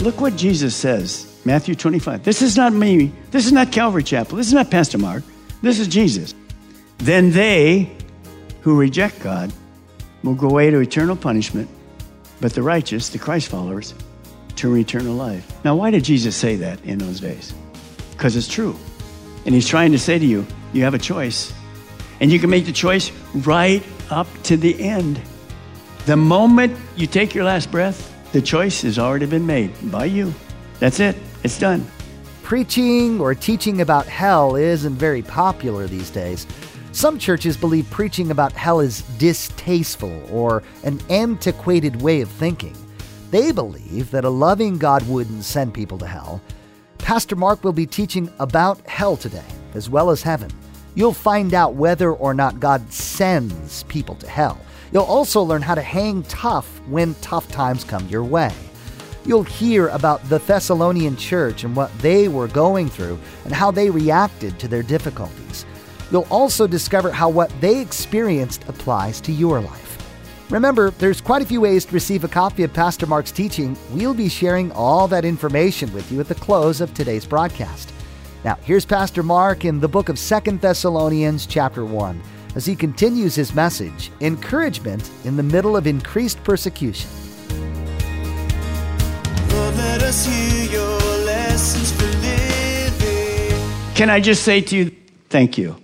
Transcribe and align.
Look 0.00 0.20
what 0.20 0.34
Jesus 0.34 0.74
says, 0.74 1.30
Matthew 1.44 1.74
25. 1.74 2.24
This 2.24 2.40
is 2.40 2.56
not 2.56 2.72
me. 2.72 3.12
This 3.30 3.44
is 3.44 3.52
not 3.52 3.70
Calvary 3.70 4.02
Chapel. 4.02 4.38
This 4.38 4.46
is 4.46 4.54
not 4.54 4.70
Pastor 4.70 4.96
Mark. 4.96 5.22
This 5.60 5.78
is 5.78 5.88
Jesus. 5.88 6.34
Then 6.98 7.30
they 7.32 7.94
who 8.62 8.78
reject 8.78 9.22
God 9.22 9.52
will 10.22 10.34
go 10.34 10.48
away 10.48 10.70
to 10.70 10.78
eternal 10.78 11.16
punishment, 11.16 11.68
but 12.40 12.54
the 12.54 12.62
righteous, 12.62 13.10
the 13.10 13.18
Christ 13.18 13.48
followers, 13.48 13.94
to 14.56 14.74
eternal 14.76 15.14
life. 15.14 15.46
Now, 15.64 15.76
why 15.76 15.90
did 15.90 16.04
Jesus 16.04 16.34
say 16.34 16.56
that 16.56 16.82
in 16.84 16.98
those 16.98 17.20
days? 17.20 17.52
Because 18.12 18.36
it's 18.36 18.48
true. 18.48 18.76
And 19.44 19.54
he's 19.54 19.68
trying 19.68 19.92
to 19.92 19.98
say 19.98 20.18
to 20.18 20.26
you, 20.26 20.46
you 20.72 20.82
have 20.84 20.94
a 20.94 20.98
choice. 20.98 21.52
And 22.20 22.32
you 22.32 22.38
can 22.38 22.48
make 22.48 22.64
the 22.64 22.72
choice 22.72 23.12
right 23.34 23.82
up 24.10 24.28
to 24.44 24.56
the 24.56 24.80
end. 24.82 25.20
The 26.06 26.16
moment 26.16 26.76
you 26.96 27.06
take 27.06 27.34
your 27.34 27.44
last 27.44 27.70
breath, 27.70 28.14
the 28.32 28.40
choice 28.42 28.82
has 28.82 28.98
already 28.98 29.26
been 29.26 29.46
made 29.46 29.72
by 29.90 30.04
you. 30.04 30.32
That's 30.78 31.00
it, 31.00 31.16
it's 31.42 31.58
done. 31.58 31.86
Preaching 32.42 33.20
or 33.20 33.34
teaching 33.34 33.80
about 33.80 34.06
hell 34.06 34.56
isn't 34.56 34.96
very 34.96 35.22
popular 35.22 35.86
these 35.86 36.10
days. 36.10 36.46
Some 36.92 37.18
churches 37.18 37.56
believe 37.56 37.88
preaching 37.90 38.30
about 38.30 38.52
hell 38.52 38.80
is 38.80 39.02
distasteful 39.18 40.22
or 40.30 40.62
an 40.82 41.00
antiquated 41.08 42.02
way 42.02 42.20
of 42.20 42.28
thinking. 42.28 42.76
They 43.30 43.52
believe 43.52 44.10
that 44.10 44.24
a 44.24 44.30
loving 44.30 44.78
God 44.78 45.06
wouldn't 45.08 45.44
send 45.44 45.72
people 45.72 45.98
to 45.98 46.06
hell. 46.06 46.42
Pastor 46.98 47.36
Mark 47.36 47.62
will 47.62 47.72
be 47.72 47.86
teaching 47.86 48.32
about 48.40 48.80
hell 48.88 49.16
today, 49.16 49.44
as 49.74 49.88
well 49.88 50.10
as 50.10 50.22
heaven. 50.22 50.50
You'll 50.96 51.12
find 51.12 51.54
out 51.54 51.74
whether 51.74 52.12
or 52.12 52.34
not 52.34 52.58
God 52.58 52.92
sends 52.92 53.84
people 53.84 54.16
to 54.16 54.28
hell. 54.28 54.60
You'll 54.92 55.04
also 55.04 55.42
learn 55.42 55.62
how 55.62 55.74
to 55.74 55.82
hang 55.82 56.22
tough 56.24 56.66
when 56.88 57.14
tough 57.16 57.48
times 57.48 57.84
come 57.84 58.08
your 58.08 58.24
way. 58.24 58.52
You'll 59.24 59.42
hear 59.42 59.88
about 59.88 60.26
the 60.28 60.38
Thessalonian 60.38 61.16
church 61.16 61.64
and 61.64 61.76
what 61.76 61.96
they 61.98 62.28
were 62.28 62.48
going 62.48 62.88
through 62.88 63.18
and 63.44 63.52
how 63.52 63.70
they 63.70 63.90
reacted 63.90 64.58
to 64.58 64.68
their 64.68 64.82
difficulties. 64.82 65.66
You'll 66.10 66.26
also 66.30 66.66
discover 66.66 67.10
how 67.10 67.28
what 67.28 67.52
they 67.60 67.80
experienced 67.80 68.68
applies 68.68 69.20
to 69.22 69.32
your 69.32 69.60
life. 69.60 69.90
Remember, 70.50 70.90
there's 70.90 71.20
quite 71.20 71.42
a 71.42 71.46
few 71.46 71.60
ways 71.60 71.84
to 71.84 71.94
receive 71.94 72.24
a 72.24 72.28
copy 72.28 72.64
of 72.64 72.72
Pastor 72.72 73.06
Mark's 73.06 73.30
teaching. 73.30 73.76
We'll 73.92 74.14
be 74.14 74.28
sharing 74.28 74.72
all 74.72 75.06
that 75.06 75.24
information 75.24 75.92
with 75.92 76.10
you 76.10 76.18
at 76.18 76.26
the 76.26 76.34
close 76.34 76.80
of 76.80 76.92
today's 76.92 77.24
broadcast. 77.24 77.92
Now, 78.44 78.56
here's 78.62 78.84
Pastor 78.84 79.22
Mark 79.22 79.64
in 79.64 79.78
the 79.78 79.86
book 79.86 80.08
of 80.08 80.18
Second 80.18 80.60
Thessalonians, 80.60 81.46
chapter 81.46 81.84
1, 81.84 82.20
as 82.54 82.66
he 82.66 82.74
continues 82.74 83.34
his 83.34 83.54
message 83.54 84.10
Encouragement 84.20 85.10
in 85.24 85.36
the 85.36 85.42
Middle 85.42 85.76
of 85.76 85.86
Increased 85.86 86.42
Persecution. 86.44 87.08
Can 93.94 94.08
I 94.08 94.20
just 94.20 94.42
say 94.42 94.60
to 94.62 94.76
you, 94.76 94.96
thank 95.28 95.58
you. 95.58 95.76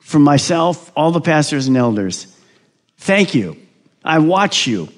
From 0.00 0.22
myself, 0.22 0.90
all 0.96 1.12
the 1.12 1.20
pastors 1.20 1.68
and 1.68 1.76
elders, 1.76 2.26
thank 2.98 3.34
you. 3.34 3.56
I 4.04 4.18
watch 4.18 4.66
you. 4.66 4.88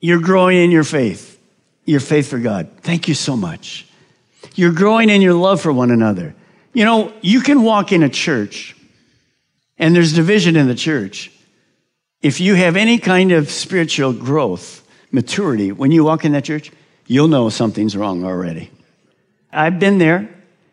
You're 0.00 0.20
growing 0.20 0.58
in 0.58 0.70
your 0.70 0.84
faith, 0.84 1.40
your 1.84 2.00
faith 2.00 2.28
for 2.28 2.38
God. 2.38 2.68
Thank 2.82 3.08
you 3.08 3.14
so 3.14 3.36
much. 3.36 3.86
You're 4.54 4.72
growing 4.72 5.08
in 5.08 5.22
your 5.22 5.34
love 5.34 5.60
for 5.60 5.72
one 5.72 5.90
another. 5.90 6.34
You 6.74 6.84
know, 6.84 7.12
you 7.22 7.40
can 7.40 7.62
walk 7.62 7.92
in 7.92 8.02
a 8.02 8.08
church 8.08 8.76
and 9.78 9.94
there's 9.94 10.12
division 10.12 10.56
in 10.56 10.68
the 10.68 10.74
church. 10.74 11.30
If 12.20 12.40
you 12.40 12.54
have 12.54 12.76
any 12.76 12.98
kind 12.98 13.32
of 13.32 13.50
spiritual 13.50 14.12
growth, 14.12 14.86
maturity, 15.10 15.72
when 15.72 15.90
you 15.90 16.04
walk 16.04 16.24
in 16.24 16.32
that 16.32 16.44
church, 16.44 16.72
you'll 17.06 17.28
know 17.28 17.48
something's 17.48 17.96
wrong 17.96 18.24
already. 18.24 18.70
I've 19.52 19.78
been 19.78 19.98
there. 19.98 20.28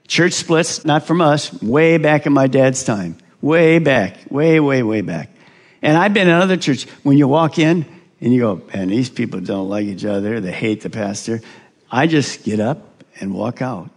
Church 0.07 0.33
splits, 0.33 0.83
not 0.85 1.05
from 1.05 1.21
us, 1.21 1.53
way 1.61 1.97
back 1.97 2.25
in 2.25 2.33
my 2.33 2.47
dad's 2.47 2.83
time. 2.83 3.17
Way 3.41 3.79
back, 3.79 4.17
way, 4.29 4.59
way, 4.59 4.83
way 4.83 5.01
back. 5.01 5.29
And 5.81 5.97
I've 5.97 6.13
been 6.13 6.27
in 6.27 6.33
other 6.33 6.57
churches. 6.57 6.89
When 7.03 7.17
you 7.17 7.27
walk 7.27 7.57
in 7.57 7.85
and 8.19 8.33
you 8.33 8.41
go, 8.41 8.61
man, 8.73 8.89
these 8.89 9.09
people 9.09 9.39
don't 9.39 9.69
like 9.69 9.85
each 9.85 10.05
other. 10.05 10.39
They 10.39 10.51
hate 10.51 10.81
the 10.81 10.89
pastor. 10.89 11.41
I 11.91 12.07
just 12.07 12.43
get 12.43 12.59
up 12.59 13.03
and 13.19 13.33
walk 13.33 13.61
out. 13.61 13.89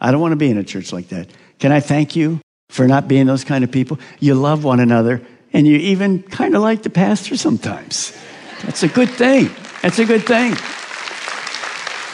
I 0.00 0.10
don't 0.10 0.20
want 0.20 0.32
to 0.32 0.36
be 0.36 0.50
in 0.50 0.58
a 0.58 0.64
church 0.64 0.92
like 0.92 1.08
that. 1.08 1.28
Can 1.58 1.72
I 1.72 1.80
thank 1.80 2.16
you 2.16 2.40
for 2.68 2.86
not 2.86 3.08
being 3.08 3.26
those 3.26 3.44
kind 3.44 3.64
of 3.64 3.70
people? 3.70 3.98
You 4.20 4.34
love 4.34 4.64
one 4.64 4.80
another 4.80 5.22
and 5.52 5.66
you 5.66 5.76
even 5.76 6.22
kind 6.22 6.54
of 6.54 6.62
like 6.62 6.82
the 6.82 6.90
pastor 6.90 7.36
sometimes. 7.36 8.16
That's 8.62 8.82
a 8.82 8.88
good 8.88 9.10
thing. 9.10 9.50
That's 9.82 9.98
a 9.98 10.04
good 10.04 10.26
thing. 10.26 10.54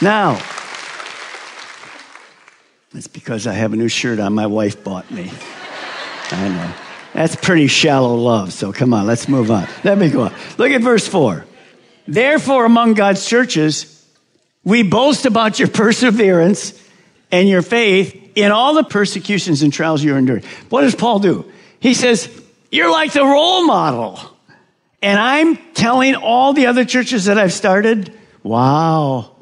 Now, 0.01 0.39
it's 2.93 3.07
because 3.07 3.47
I 3.47 3.53
have 3.53 3.73
a 3.73 3.75
new 3.75 3.89
shirt 3.89 4.19
on 4.19 4.33
my 4.33 4.47
wife 4.47 4.83
bought 4.83 5.09
me. 5.11 5.31
I 6.31 6.49
know. 6.49 6.73
That's 7.13 7.35
pretty 7.35 7.67
shallow 7.67 8.15
love, 8.15 8.51
so 8.51 8.73
come 8.73 8.93
on, 8.93 9.07
let's 9.07 9.29
move 9.29 9.49
on. 9.49 9.67
Let 9.83 9.97
me 9.97 10.09
go 10.09 10.23
on. 10.23 10.33
Look 10.57 10.71
at 10.71 10.81
verse 10.81 11.07
4. 11.07 11.45
Therefore, 12.07 12.65
among 12.65 12.93
God's 12.93 13.25
churches, 13.25 14.05
we 14.63 14.83
boast 14.83 15.25
about 15.25 15.57
your 15.57 15.69
perseverance 15.69 16.79
and 17.31 17.47
your 17.47 17.61
faith 17.61 18.24
in 18.35 18.51
all 18.51 18.73
the 18.73 18.83
persecutions 18.83 19.61
and 19.61 19.73
trials 19.73 20.03
you're 20.03 20.17
enduring. 20.17 20.43
What 20.69 20.81
does 20.81 20.95
Paul 20.95 21.19
do? 21.19 21.51
He 21.79 21.93
says, 21.93 22.29
You're 22.71 22.91
like 22.91 23.13
the 23.13 23.23
role 23.23 23.65
model. 23.65 24.19
And 25.01 25.19
I'm 25.19 25.57
telling 25.73 26.15
all 26.15 26.53
the 26.53 26.67
other 26.67 26.83
churches 26.83 27.25
that 27.25 27.37
I've 27.37 27.53
started, 27.53 28.11
wow, 28.43 29.35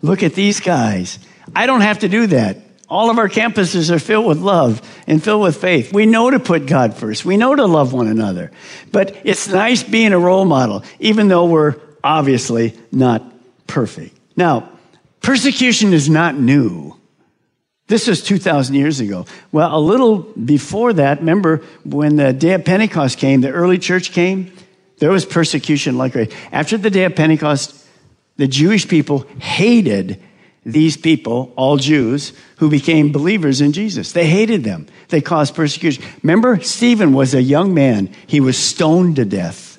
look 0.00 0.22
at 0.22 0.34
these 0.34 0.60
guys. 0.60 1.18
I 1.56 1.66
don't 1.66 1.80
have 1.80 2.00
to 2.00 2.08
do 2.08 2.28
that. 2.28 2.58
All 2.88 3.10
of 3.10 3.18
our 3.18 3.28
campuses 3.28 3.90
are 3.90 3.98
filled 3.98 4.26
with 4.26 4.38
love 4.38 4.80
and 5.06 5.22
filled 5.22 5.42
with 5.42 5.56
faith. 5.56 5.92
We 5.92 6.06
know 6.06 6.30
to 6.30 6.38
put 6.38 6.66
God 6.66 6.94
first. 6.94 7.24
We 7.24 7.36
know 7.36 7.54
to 7.54 7.66
love 7.66 7.92
one 7.92 8.06
another. 8.06 8.50
But 8.92 9.20
it's 9.24 9.48
nice 9.48 9.82
being 9.82 10.12
a 10.12 10.18
role 10.18 10.46
model, 10.46 10.84
even 10.98 11.28
though 11.28 11.46
we're 11.46 11.76
obviously 12.02 12.74
not 12.90 13.22
perfect. 13.66 14.16
Now, 14.36 14.70
persecution 15.20 15.92
is 15.92 16.08
not 16.08 16.36
new. 16.36 16.97
This 17.88 18.06
was 18.06 18.22
2,000 18.22 18.74
years 18.74 19.00
ago. 19.00 19.24
Well, 19.50 19.74
a 19.74 19.80
little 19.80 20.18
before 20.18 20.92
that, 20.92 21.20
remember 21.20 21.62
when 21.84 22.16
the 22.16 22.32
day 22.34 22.52
of 22.52 22.64
Pentecost 22.64 23.18
came, 23.18 23.40
the 23.40 23.50
early 23.50 23.78
church 23.78 24.12
came, 24.12 24.52
there 24.98 25.10
was 25.10 25.24
persecution 25.24 25.96
like 25.96 26.12
crazy. 26.12 26.34
After 26.52 26.76
the 26.76 26.90
day 26.90 27.04
of 27.04 27.16
Pentecost, 27.16 27.74
the 28.36 28.46
Jewish 28.46 28.86
people 28.86 29.26
hated 29.40 30.22
these 30.66 30.98
people, 30.98 31.52
all 31.56 31.78
Jews, 31.78 32.34
who 32.58 32.68
became 32.68 33.10
believers 33.10 33.62
in 33.62 33.72
Jesus. 33.72 34.12
They 34.12 34.26
hated 34.26 34.64
them. 34.64 34.86
They 35.08 35.22
caused 35.22 35.54
persecution. 35.54 36.04
Remember, 36.22 36.60
Stephen 36.60 37.14
was 37.14 37.32
a 37.32 37.42
young 37.42 37.72
man. 37.72 38.12
He 38.26 38.40
was 38.40 38.58
stoned 38.58 39.16
to 39.16 39.24
death, 39.24 39.78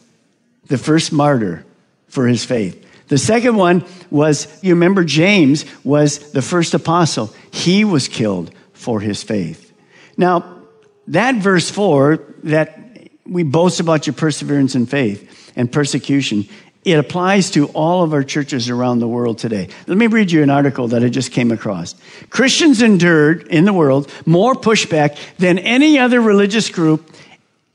the 0.65 0.79
first 0.79 1.11
martyr 1.11 1.63
for 2.07 2.27
his 2.27 2.43
faith. 2.43 2.83
The 3.09 3.17
second 3.17 3.55
one 3.55 3.83
was, 4.09 4.47
you 4.63 4.73
remember, 4.73 5.03
James 5.03 5.65
was 5.83 6.31
the 6.31 6.41
first 6.41 6.73
apostle. 6.73 7.33
He 7.51 7.83
was 7.83 8.07
killed 8.07 8.51
for 8.73 9.01
his 9.01 9.21
faith. 9.21 9.73
Now, 10.15 10.61
that 11.07 11.35
verse 11.35 11.69
four, 11.69 12.23
that 12.43 13.09
we 13.25 13.43
boast 13.43 13.79
about 13.79 14.07
your 14.07 14.13
perseverance 14.13 14.75
and 14.75 14.89
faith 14.89 15.51
and 15.55 15.71
persecution, 15.71 16.47
it 16.85 16.97
applies 16.97 17.51
to 17.51 17.67
all 17.69 18.03
of 18.03 18.13
our 18.13 18.23
churches 18.23 18.69
around 18.69 18.99
the 18.99 19.07
world 19.07 19.39
today. 19.39 19.69
Let 19.87 19.97
me 19.97 20.07
read 20.07 20.31
you 20.31 20.43
an 20.43 20.49
article 20.49 20.87
that 20.89 21.03
I 21.03 21.09
just 21.09 21.31
came 21.31 21.51
across. 21.51 21.95
Christians 22.29 22.81
endured 22.81 23.47
in 23.47 23.65
the 23.65 23.73
world 23.73 24.11
more 24.25 24.53
pushback 24.53 25.17
than 25.37 25.59
any 25.59 25.99
other 25.99 26.21
religious 26.21 26.69
group 26.69 27.11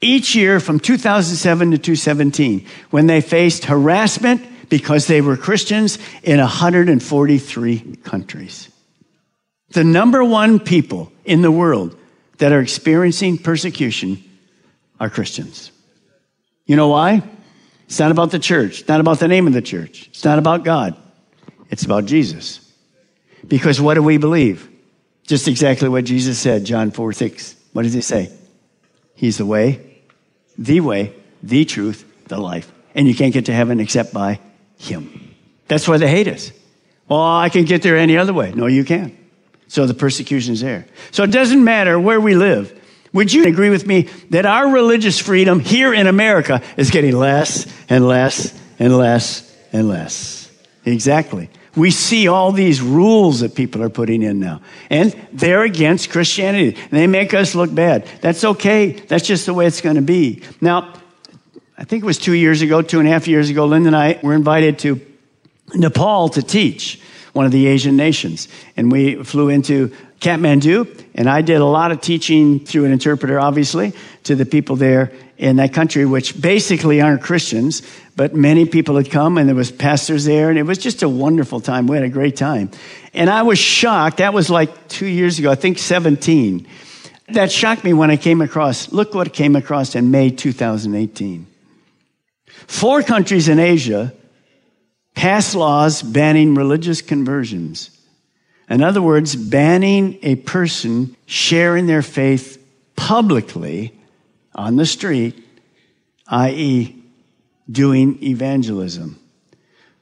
each 0.01 0.35
year 0.35 0.61
from 0.61 0.81
2007 0.81 1.73
to 1.73 1.79
2017 1.79 2.67
when 2.91 3.07
they 3.07 3.21
faced 3.21 3.67
harassment 3.67 4.43
because 4.75 5.07
they 5.07 5.21
were 5.21 5.37
Christians 5.37 6.01
in 6.25 6.41
143 6.41 7.97
countries. 8.03 8.69
The 9.69 9.85
number 9.85 10.25
one 10.25 10.59
people 10.59 11.13
in 11.25 11.43
the 11.43 11.51
world 11.53 11.97
that 12.39 12.51
are 12.51 12.61
experiencing 12.61 13.39
persecution 13.39 14.21
are 14.99 15.09
Christians. 15.09 15.71
You 16.67 16.75
know 16.75 16.89
why? 16.89 17.23
It's 17.87 18.01
not 18.01 18.11
about 18.11 18.33
the 18.33 18.41
church. 18.41 18.81
It's 18.81 18.89
not 18.89 18.99
about 18.99 19.21
the 19.21 19.29
name 19.29 19.47
of 19.47 19.53
the 19.53 19.63
church. 19.63 20.09
It's 20.09 20.25
not 20.25 20.41
about 20.41 20.65
God. 20.65 20.97
It's 21.71 21.85
about 21.85 22.07
Jesus. 22.07 22.59
Because 23.47 23.81
what 23.81 23.95
do 23.95 24.03
we 24.03 24.17
believe? 24.17 24.69
Just 25.25 25.47
exactly 25.47 25.89
what 25.89 26.05
Jesus 26.05 26.37
said, 26.37 26.65
John 26.65 26.91
4 26.91 27.13
6. 27.13 27.55
What 27.73 27.85
does 27.85 27.93
he 27.93 28.01
say? 28.01 28.33
He's 29.15 29.39
the 29.39 29.47
way, 29.47 30.01
the 30.59 30.81
way, 30.81 31.13
the 31.45 31.65
truth, 31.65 32.05
the 32.27 32.39
life. 32.39 32.73
And 32.97 33.07
you 33.07 33.15
can't 33.15 33.33
get 33.33 33.47
to 33.47 33.53
heaven 33.53 33.79
except 33.79 34.13
by 34.13 34.41
him. 34.85 35.35
That's 35.69 35.89
why 35.89 35.99
they 35.99 36.09
hate 36.09 36.29
us. 36.29 36.53
Well, 37.09 37.21
I 37.21 37.49
can 37.49 37.65
get 37.65 37.83
there 37.83 37.97
any 37.97 38.17
other 38.17 38.33
way. 38.33 38.53
No, 38.53 38.67
you 38.67 38.85
can't. 38.85 39.15
So 39.69 39.87
the 39.87 39.95
persecution 39.95 40.55
is 40.55 40.61
there. 40.61 40.87
So 41.11 41.25
it 41.25 41.31
doesn't 41.31 41.63
matter 41.63 41.99
where 41.99 42.21
we 42.21 42.35
live. 42.35 42.81
Would 43.13 43.33
you 43.33 43.47
agree 43.47 43.71
with 43.71 43.87
me 43.87 44.09
that 44.31 44.45
our 44.45 44.69
religious 44.69 45.19
freedom 45.19 45.61
here 45.61 45.95
in 45.95 46.07
America 46.07 46.63
is 46.77 46.91
getting 46.91 47.17
less 47.17 47.67
and 47.89 48.07
less 48.07 48.59
and 48.79 48.97
less 48.97 49.55
and 49.73 49.89
less? 49.89 50.51
Exactly. 50.85 51.49
We 51.77 51.91
see 51.91 52.29
all 52.29 52.53
these 52.53 52.81
rules 52.81 53.41
that 53.41 53.55
people 53.55 53.83
are 53.83 53.89
putting 53.89 54.23
in 54.23 54.39
now. 54.39 54.63
And 54.91 55.13
they're 55.33 55.63
against 55.63 56.11
Christianity. 56.11 56.77
They 56.91 57.07
make 57.07 57.35
us 57.35 57.55
look 57.55 57.75
bad. 57.75 58.07
That's 58.21 58.45
okay. 58.45 58.93
That's 58.93 59.27
just 59.27 59.47
the 59.47 59.55
way 59.55 59.67
it's 59.67 59.81
going 59.81 59.97
to 59.97 60.03
be. 60.03 60.43
Now, 60.61 60.95
I 61.77 61.85
think 61.85 62.05
it 62.05 62.07
was 62.07 62.19
two 62.19 62.35
years 62.35 62.63
ago, 62.63 62.83
two 62.83 63.01
and 63.01 63.09
a 63.09 63.11
half 63.11 63.27
years 63.27 63.51
ago, 63.51 63.67
Linda 63.67 63.89
and 63.89 63.97
I 63.97 64.21
were 64.23 64.35
invited 64.35 64.79
to 64.81 65.01
Nepal 65.75 66.29
to 66.31 66.43
teach 66.43 67.01
one 67.33 67.47
of 67.47 67.53
the 67.53 67.67
Asian 67.67 67.97
nations. 67.97 68.47
And 68.77 68.93
we 68.93 69.23
flew 69.25 69.49
into 69.49 69.93
Kathmandu, 70.21 71.05
and 71.17 71.29
I 71.29 71.43
did 71.43 71.61
a 71.61 71.65
lot 71.65 71.91
of 71.91 72.01
teaching 72.01 72.61
through 72.61 72.85
an 72.85 72.93
interpreter, 72.93 73.41
obviously, 73.41 73.93
to 74.23 74.37
the 74.37 74.47
people 74.47 74.77
there 74.77 75.13
in 75.37 75.57
that 75.57 75.73
country, 75.73 76.07
which 76.07 76.41
basically 76.41 77.01
aren't 77.01 77.23
Christians, 77.23 77.83
but 78.15 78.35
many 78.35 78.67
people 78.67 78.97
had 78.97 79.11
come, 79.11 79.37
and 79.37 79.49
there 79.49 79.57
was 79.57 79.73
pastors 79.73 80.25
there, 80.25 80.51
and 80.51 80.59
it 80.59 80.63
was 80.63 80.79
just 80.79 81.03
a 81.03 81.09
wonderful 81.09 81.61
time. 81.61 81.89
We 81.89 81.97
had 81.97 82.05
a 82.05 82.09
great 82.09 82.37
time. 82.37 82.71
And 83.13 83.29
I 83.29 83.43
was 83.43 83.59
shocked. 83.59 84.19
That 84.19 84.33
was 84.33 84.49
like 84.49 84.89
two 84.89 85.07
years 85.07 85.41
ago, 85.41 85.51
I 85.51 85.57
think 85.57 85.79
17. 85.79 86.69
That 87.31 87.51
shocked 87.51 87.83
me 87.83 87.93
when 87.95 88.13
I 88.13 88.17
came 88.17 88.41
across, 88.41 88.93
look 88.93 89.13
what 89.13 89.33
came 89.33 89.57
across 89.57 89.97
in 89.97 90.13
May 90.13 90.31
2018. 90.31 91.49
Four 92.67 93.03
countries 93.03 93.49
in 93.49 93.59
Asia 93.59 94.13
passed 95.15 95.55
laws 95.55 96.03
banning 96.03 96.55
religious 96.55 97.03
conversions. 97.03 97.91
In 98.69 98.83
other 98.83 99.03
words, 99.03 99.37
banning 99.37 100.19
a 100.23 100.37
person 100.37 101.17
sharing 101.27 101.87
their 101.87 102.03
faith 102.03 102.63
publicly 102.97 103.93
on 104.55 104.77
the 104.77 104.87
street, 104.87 105.43
i.e., 106.29 107.03
doing 107.71 108.23
evangelism. 108.23 109.19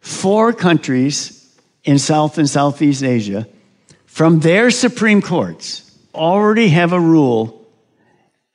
Four 0.00 0.52
countries 0.52 1.38
in 1.84 1.98
South 1.98 2.38
and 2.38 2.48
Southeast 2.48 3.02
Asia, 3.02 3.46
from 4.06 4.40
their 4.40 4.70
Supreme 4.70 5.22
Courts, 5.22 5.90
already 6.14 6.68
have 6.68 6.92
a 6.92 7.00
rule 7.00 7.61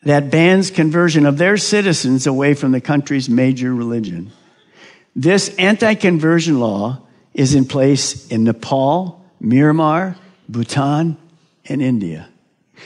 that 0.03 0.29
bans 0.29 0.71
conversion 0.71 1.25
of 1.25 1.38
their 1.38 1.57
citizens 1.57 2.27
away 2.27 2.53
from 2.53 2.71
the 2.71 2.81
country's 2.81 3.29
major 3.29 3.73
religion. 3.73 4.31
This 5.15 5.53
anti 5.55 5.95
conversion 5.95 6.59
law 6.59 7.01
is 7.33 7.55
in 7.55 7.65
place 7.65 8.27
in 8.27 8.44
Nepal, 8.44 9.25
Myanmar, 9.41 10.15
Bhutan, 10.47 11.17
and 11.65 11.81
India. 11.81 12.29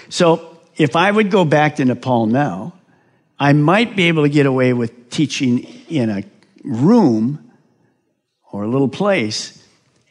So 0.10 0.60
if 0.78 0.96
I 0.96 1.12
would 1.12 1.32
go 1.32 1.46
back 1.46 1.78
to 1.78 1.86
Nepal 1.86 2.26
now, 2.26 2.74
I 3.40 3.54
might 3.54 3.96
be 3.96 4.08
able 4.08 4.24
to 4.24 4.30
get 4.30 4.46
away 4.46 4.74
with 4.74 5.10
teaching 5.10 5.60
in 5.90 6.10
a 6.10 6.24
room 6.64 7.52
or 8.52 8.64
a 8.64 8.68
little 8.68 8.88
place, 8.88 9.66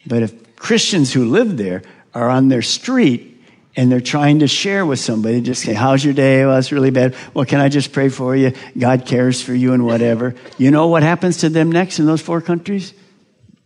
but 0.06 0.22
if 0.22 0.56
Christians 0.56 1.12
who 1.12 1.26
live 1.26 1.56
there 1.56 1.82
are 2.12 2.28
on 2.28 2.48
their 2.48 2.62
street 2.62 3.29
and 3.76 3.90
they're 3.90 4.00
trying 4.00 4.40
to 4.40 4.48
share 4.48 4.84
with 4.84 4.98
somebody, 4.98 5.40
just 5.40 5.62
say, 5.62 5.74
How's 5.74 6.04
your 6.04 6.14
day? 6.14 6.44
Well, 6.44 6.58
it's 6.58 6.72
really 6.72 6.90
bad. 6.90 7.14
Well, 7.34 7.44
can 7.44 7.60
I 7.60 7.68
just 7.68 7.92
pray 7.92 8.08
for 8.08 8.34
you? 8.34 8.52
God 8.76 9.06
cares 9.06 9.40
for 9.40 9.54
you 9.54 9.72
and 9.72 9.86
whatever. 9.86 10.34
You 10.58 10.70
know 10.70 10.88
what 10.88 11.02
happens 11.02 11.38
to 11.38 11.48
them 11.48 11.70
next 11.70 11.98
in 11.98 12.06
those 12.06 12.20
four 12.20 12.40
countries? 12.40 12.92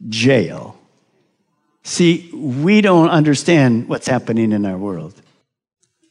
Jail. 0.09 0.79
See, 1.83 2.31
we 2.33 2.81
don't 2.81 3.11
understand 3.11 3.89
what's 3.89 4.07
happening 4.07 4.53
in 4.53 4.65
our 4.65 4.77
world. 4.77 5.21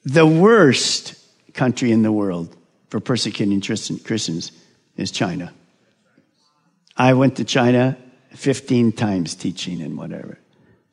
The 0.06 0.26
worst 0.26 1.16
country 1.54 1.92
in 1.92 2.04
the 2.04 2.12
world 2.12 2.56
for 2.90 3.00
persecuting 3.00 3.62
Christians 3.62 4.52
is 4.98 5.12
China. 5.12 5.54
I 6.96 7.14
went 7.14 7.38
to 7.38 7.44
China 7.44 7.98
15 8.36 8.92
times 8.92 9.36
teaching 9.36 9.82
and 9.82 9.98
whatever. 9.98 10.38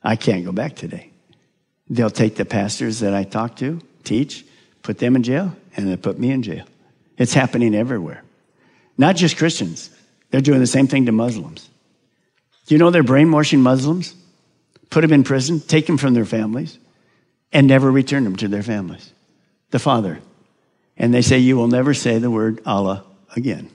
I 0.03 0.17
can't 0.17 0.45
go 0.45 0.53
back 0.53 0.77
today. 0.77 1.10
They'll 1.91 2.09
take 2.09 2.37
the 2.37 2.45
pastors 2.45 3.01
that 3.01 3.13
I 3.13 3.25
talk 3.25 3.57
to, 3.57 3.81
teach, 4.05 4.47
put 4.83 4.99
them 4.99 5.17
in 5.17 5.25
jail, 5.25 5.55
and 5.77 5.89
they 5.89 5.97
put 5.97 6.19
me 6.19 6.31
in 6.31 6.43
jail. 6.43 6.65
It's 7.19 7.35
happening 7.35 7.75
everywhere. 7.75 8.23
Not 8.97 9.17
just 9.17 9.37
Christians. 9.37 9.91
They're 10.31 10.41
doing 10.41 10.61
the 10.61 10.67
same 10.67 10.87
thing 10.87 11.07
to 11.07 11.13
Muslims. 11.13 11.69
Do 12.67 12.75
you 12.75 12.79
know 12.79 12.91
they're 12.91 13.03
brainwashing 13.03 13.61
Muslims? 13.61 14.15
Put 14.91 15.03
them 15.03 15.13
in 15.13 15.25
prison, 15.25 15.61
take 15.61 15.87
them 15.87 15.99
from 15.99 16.15
their 16.15 16.25
families, 16.25 16.79
and 17.53 17.67
never 17.67 17.91
return 17.91 18.25
them 18.25 18.37
to 18.37 18.49
their 18.49 18.63
families. 18.63 19.13
The 19.71 19.79
father. 19.79 20.21
And 20.97 21.13
they 21.13 21.23
say, 21.23 21.39
You 21.39 21.57
will 21.57 21.69
never 21.69 21.95
say 21.95 22.19
the 22.19 22.31
word 22.31 22.61
Allah 22.65 23.05
again. 23.35 23.71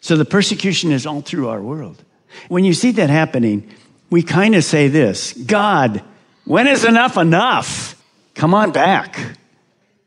So 0.00 0.16
the 0.16 0.24
persecution 0.24 0.92
is 0.92 1.06
all 1.06 1.20
through 1.20 1.48
our 1.48 1.60
world. 1.60 2.02
When 2.48 2.64
you 2.64 2.74
see 2.74 2.92
that 2.92 3.10
happening, 3.10 3.72
we 4.10 4.22
kind 4.22 4.54
of 4.54 4.64
say 4.64 4.88
this 4.88 5.32
God, 5.32 6.02
when 6.46 6.66
is 6.68 6.84
enough 6.84 7.16
enough? 7.16 8.02
Come 8.34 8.54
on 8.54 8.72
back. 8.72 9.36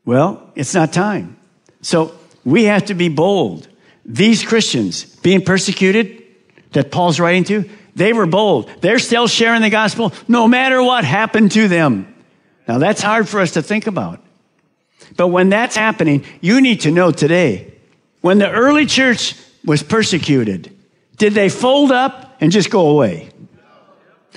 Well, 0.06 0.51
it's 0.56 0.74
not 0.74 0.91
time. 0.91 1.38
So 1.81 2.15
we 2.44 2.63
have 2.65 2.86
to 2.86 2.94
be 2.94 3.09
bold. 3.09 3.68
These 4.06 4.44
Christians 4.44 5.03
being 5.18 5.44
persecuted 5.44 6.24
that 6.71 6.91
Paul's 6.91 7.19
writing 7.19 7.44
to, 7.45 7.69
they 7.95 8.13
were 8.13 8.25
bold. 8.25 8.69
They're 8.81 9.00
still 9.00 9.27
sharing 9.27 9.62
the 9.62 9.69
gospel 9.69 10.13
no 10.27 10.47
matter 10.47 10.81
what 10.81 11.03
happened 11.03 11.51
to 11.51 11.68
them. 11.68 12.15
Now 12.67 12.77
that's 12.77 13.01
hard 13.01 13.27
for 13.27 13.39
us 13.39 13.51
to 13.51 13.62
think 13.62 13.88
about. 13.88 14.24
But 15.17 15.27
when 15.27 15.50
that's 15.50 15.75
happening, 15.75 16.24
you 16.39 16.62
need 16.62 16.81
to 16.81 16.91
know 16.91 17.12
today, 17.12 17.74
when 18.22 18.38
the 18.38 18.50
early 18.50 18.86
church 18.86 19.36
was 19.65 19.84
persecuted, 19.84 20.75
did 21.17 21.34
they 21.34 21.50
fold 21.50 21.91
up 21.91 22.38
and 22.39 22.51
just 22.51 22.69
go 22.69 22.89
away? 22.89 23.28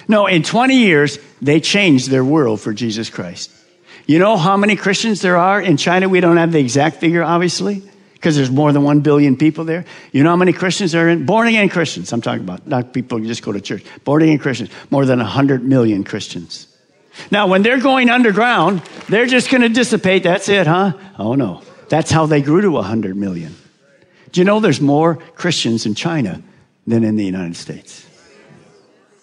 No, 0.09 0.27
in 0.27 0.43
20 0.43 0.77
years, 0.77 1.19
they 1.41 1.61
changed 1.61 2.11
their 2.11 2.25
world 2.25 2.61
for 2.61 2.73
Jesus 2.73 3.11
Christ. 3.11 3.51
You 4.07 4.19
know 4.19 4.37
how 4.37 4.57
many 4.57 4.75
Christians 4.77 5.21
there 5.21 5.37
are 5.37 5.61
in 5.61 5.77
China? 5.77 6.09
We 6.09 6.21
don't 6.21 6.37
have 6.37 6.53
the 6.53 6.59
exact 6.59 6.97
figure, 6.97 7.23
obviously, 7.23 7.83
because 8.15 8.37
there's 8.37 8.51
more 8.51 8.73
than 8.73 8.83
1 8.83 9.01
billion 9.01 9.37
people 9.37 9.65
there. 9.65 9.85
You 10.11 10.23
know 10.25 10.31
how 10.31 10.37
many 10.37 10.53
Christians 10.53 10.95
are 10.95 11.09
in? 11.09 11.25
Born 11.25 11.47
again 11.47 11.69
Christians, 11.69 12.13
I'm 12.13 12.21
talking 12.21 12.43
about, 12.43 12.67
not 12.67 12.93
people 12.93 13.19
who 13.19 13.27
just 13.27 13.43
go 13.43 13.53
to 13.53 13.61
church. 13.61 13.85
Born 14.05 14.23
again 14.23 14.39
Christians, 14.39 14.71
more 14.91 15.07
than 15.07 15.19
100 15.19 15.63
million 15.63 16.03
Christians. 16.05 16.67
Now, 17.31 17.47
when 17.47 17.63
they're 17.63 17.81
going 17.81 18.11
underground, 18.11 18.83
they're 19.09 19.27
just 19.27 19.51
going 19.51 19.63
to 19.63 19.69
dissipate. 19.69 20.23
That's 20.23 20.49
it, 20.49 20.67
huh? 20.67 20.95
Oh, 21.19 21.35
no. 21.35 21.63
That's 21.89 22.11
how 22.11 22.27
they 22.27 22.41
grew 22.41 22.63
to 22.63 22.71
100 22.71 23.17
million. 23.17 23.55
Do 24.33 24.41
you 24.41 24.47
know 24.47 24.61
there's 24.61 24.81
more 24.81 25.17
Christians 25.17 25.85
in 25.85 25.95
China 25.95 26.43
than 26.87 27.05
in 27.05 27.17
the 27.17 27.25
United 27.25 27.55
States? 27.55 28.07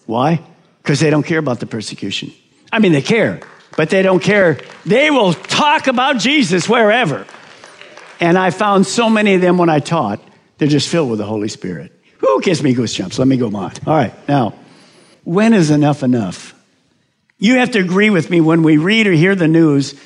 Why? 0.06 0.40
Because 0.82 1.00
they 1.00 1.10
don't 1.10 1.24
care 1.24 1.38
about 1.38 1.60
the 1.60 1.66
persecution. 1.66 2.32
I 2.72 2.78
mean, 2.78 2.92
they 2.92 3.02
care, 3.02 3.40
but 3.76 3.90
they 3.90 4.02
don't 4.02 4.22
care. 4.22 4.60
They 4.86 5.10
will 5.10 5.32
talk 5.32 5.86
about 5.86 6.18
Jesus 6.18 6.68
wherever. 6.68 7.26
And 8.20 8.36
I 8.36 8.50
found 8.50 8.86
so 8.86 9.08
many 9.08 9.34
of 9.34 9.40
them 9.40 9.58
when 9.58 9.70
I 9.70 9.80
taught, 9.80 10.20
they're 10.58 10.68
just 10.68 10.88
filled 10.88 11.10
with 11.10 11.18
the 11.18 11.26
Holy 11.26 11.48
Spirit. 11.48 11.92
Who 12.18 12.40
gives 12.42 12.62
me 12.62 12.74
goosebumps? 12.74 13.18
Let 13.18 13.28
me 13.28 13.38
go 13.38 13.46
on. 13.46 13.72
All 13.86 13.94
right, 13.94 14.12
now, 14.28 14.54
when 15.24 15.54
is 15.54 15.70
enough 15.70 16.02
enough? 16.02 16.54
You 17.38 17.56
have 17.56 17.70
to 17.70 17.78
agree 17.78 18.10
with 18.10 18.28
me 18.28 18.42
when 18.42 18.62
we 18.62 18.76
read 18.76 19.06
or 19.06 19.12
hear 19.12 19.34
the 19.34 19.48
news, 19.48 19.98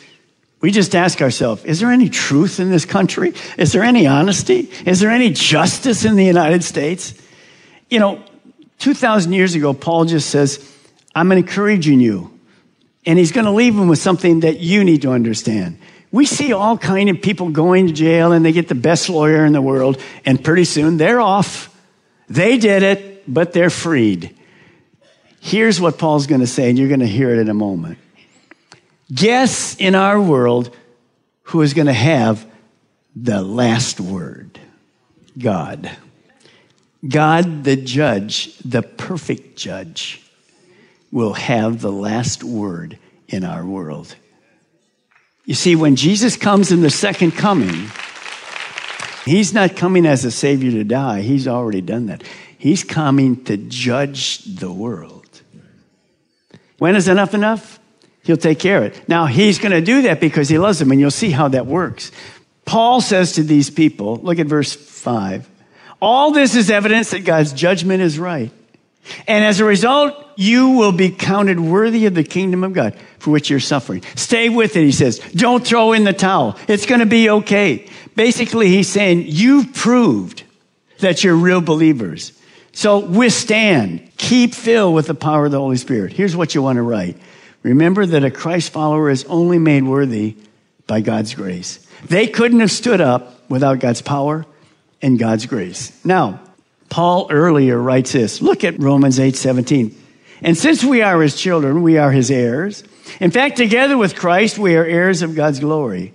we 0.60 0.70
just 0.70 0.94
ask 0.94 1.20
ourselves, 1.20 1.64
is 1.64 1.80
there 1.80 1.90
any 1.90 2.08
truth 2.08 2.60
in 2.60 2.70
this 2.70 2.84
country? 2.84 3.34
Is 3.58 3.72
there 3.72 3.82
any 3.82 4.06
honesty? 4.06 4.70
Is 4.86 5.00
there 5.00 5.10
any 5.10 5.30
justice 5.30 6.04
in 6.04 6.14
the 6.14 6.24
United 6.24 6.62
States? 6.62 7.14
You 7.90 7.98
know, 7.98 8.22
2,000 8.78 9.32
years 9.32 9.54
ago, 9.54 9.72
Paul 9.72 10.04
just 10.04 10.30
says, 10.30 10.70
I'm 11.14 11.30
encouraging 11.32 12.00
you. 12.00 12.30
And 13.06 13.18
he's 13.18 13.32
going 13.32 13.44
to 13.44 13.50
leave 13.50 13.74
them 13.76 13.88
with 13.88 13.98
something 13.98 14.40
that 14.40 14.60
you 14.60 14.82
need 14.82 15.02
to 15.02 15.10
understand. 15.10 15.78
We 16.10 16.26
see 16.26 16.52
all 16.52 16.78
kind 16.78 17.10
of 17.10 17.20
people 17.20 17.50
going 17.50 17.88
to 17.88 17.92
jail 17.92 18.32
and 18.32 18.44
they 18.44 18.52
get 18.52 18.68
the 18.68 18.74
best 18.74 19.08
lawyer 19.08 19.44
in 19.44 19.52
the 19.52 19.60
world 19.60 20.00
and 20.24 20.42
pretty 20.42 20.64
soon 20.64 20.96
they're 20.96 21.20
off. 21.20 21.74
They 22.28 22.56
did 22.58 22.82
it. 22.82 23.32
but 23.32 23.52
they're 23.52 23.70
freed. 23.70 24.36
Here's 25.40 25.80
what 25.80 25.98
Paul's 25.98 26.26
going 26.26 26.40
to 26.40 26.46
say, 26.46 26.70
and 26.70 26.78
you're 26.78 26.88
going 26.88 27.00
to 27.00 27.06
hear 27.06 27.30
it 27.30 27.38
in 27.38 27.48
a 27.48 27.54
moment. 27.54 27.98
Guess 29.12 29.76
in 29.76 29.94
our 29.94 30.20
world 30.20 30.74
who 31.44 31.62
is 31.62 31.74
going 31.74 31.86
to 31.86 31.92
have 31.92 32.46
the 33.14 33.42
last 33.42 34.00
word 34.00 34.58
God. 35.38 35.90
God, 37.06 37.64
the 37.64 37.76
judge, 37.76 38.56
the 38.58 38.82
perfect 38.82 39.56
judge, 39.56 40.22
will 41.12 41.34
have 41.34 41.80
the 41.80 41.92
last 41.92 42.42
word 42.42 42.98
in 43.28 43.44
our 43.44 43.64
world. 43.64 44.14
You 45.44 45.54
see, 45.54 45.76
when 45.76 45.96
Jesus 45.96 46.36
comes 46.36 46.72
in 46.72 46.80
the 46.80 46.90
second 46.90 47.32
coming, 47.32 47.90
he's 49.24 49.52
not 49.52 49.76
coming 49.76 50.06
as 50.06 50.24
a 50.24 50.30
savior 50.30 50.70
to 50.72 50.84
die. 50.84 51.20
He's 51.20 51.46
already 51.46 51.82
done 51.82 52.06
that. 52.06 52.22
He's 52.56 52.82
coming 52.82 53.44
to 53.44 53.58
judge 53.58 54.38
the 54.44 54.72
world. 54.72 55.42
When 56.78 56.96
is 56.96 57.08
enough 57.08 57.34
enough? 57.34 57.78
He'll 58.22 58.38
take 58.38 58.58
care 58.58 58.78
of 58.78 58.84
it. 58.84 59.08
Now, 59.08 59.26
he's 59.26 59.58
going 59.58 59.72
to 59.72 59.82
do 59.82 60.02
that 60.02 60.18
because 60.18 60.48
he 60.48 60.58
loves 60.58 60.78
them, 60.78 60.90
and 60.90 60.98
you'll 60.98 61.10
see 61.10 61.30
how 61.30 61.48
that 61.48 61.66
works. 61.66 62.10
Paul 62.64 63.02
says 63.02 63.32
to 63.32 63.42
these 63.42 63.68
people, 63.68 64.16
look 64.16 64.38
at 64.38 64.46
verse 64.46 64.74
5 64.74 65.46
all 66.04 66.30
this 66.32 66.54
is 66.54 66.70
evidence 66.70 67.10
that 67.10 67.24
God's 67.24 67.52
judgment 67.52 68.02
is 68.02 68.18
right. 68.18 68.50
And 69.26 69.44
as 69.44 69.60
a 69.60 69.64
result, 69.64 70.14
you 70.36 70.70
will 70.70 70.92
be 70.92 71.10
counted 71.10 71.60
worthy 71.60 72.06
of 72.06 72.14
the 72.14 72.24
kingdom 72.24 72.64
of 72.64 72.72
God 72.72 72.96
for 73.18 73.30
which 73.30 73.50
you're 73.50 73.60
suffering. 73.60 74.02
Stay 74.14 74.48
with 74.48 74.76
it, 74.76 74.84
he 74.84 74.92
says. 74.92 75.18
Don't 75.18 75.66
throw 75.66 75.92
in 75.92 76.04
the 76.04 76.12
towel. 76.12 76.58
It's 76.68 76.86
going 76.86 77.00
to 77.00 77.06
be 77.06 77.28
okay. 77.28 77.88
Basically, 78.16 78.68
he's 78.68 78.88
saying, 78.88 79.24
you've 79.26 79.74
proved 79.74 80.42
that 81.00 81.24
you're 81.24 81.36
real 81.36 81.60
believers. 81.60 82.32
So 82.72 82.98
withstand. 82.98 84.10
Keep 84.16 84.54
filled 84.54 84.94
with 84.94 85.06
the 85.06 85.14
power 85.14 85.46
of 85.46 85.52
the 85.52 85.60
Holy 85.60 85.76
Spirit. 85.76 86.12
Here's 86.12 86.36
what 86.36 86.54
you 86.54 86.62
want 86.62 86.76
to 86.76 86.82
write. 86.82 87.16
Remember 87.62 88.04
that 88.04 88.24
a 88.24 88.30
Christ 88.30 88.72
follower 88.72 89.10
is 89.10 89.24
only 89.24 89.58
made 89.58 89.84
worthy 89.84 90.36
by 90.86 91.00
God's 91.00 91.34
grace. 91.34 91.86
They 92.06 92.26
couldn't 92.26 92.60
have 92.60 92.70
stood 92.70 93.00
up 93.00 93.48
without 93.48 93.80
God's 93.80 94.02
power 94.02 94.44
and 95.04 95.18
God's 95.18 95.44
grace. 95.44 95.92
Now, 96.02 96.40
Paul 96.88 97.26
earlier 97.30 97.78
writes 97.78 98.12
this. 98.12 98.40
Look 98.40 98.64
at 98.64 98.80
Romans 98.80 99.20
8 99.20 99.36
17. 99.36 99.94
And 100.40 100.56
since 100.56 100.82
we 100.82 101.02
are 101.02 101.20
his 101.20 101.36
children, 101.36 101.82
we 101.82 101.98
are 101.98 102.10
his 102.10 102.30
heirs. 102.30 102.82
In 103.20 103.30
fact, 103.30 103.58
together 103.58 103.98
with 103.98 104.16
Christ, 104.16 104.58
we 104.58 104.76
are 104.76 104.84
heirs 104.84 105.20
of 105.20 105.34
God's 105.34 105.60
glory. 105.60 106.14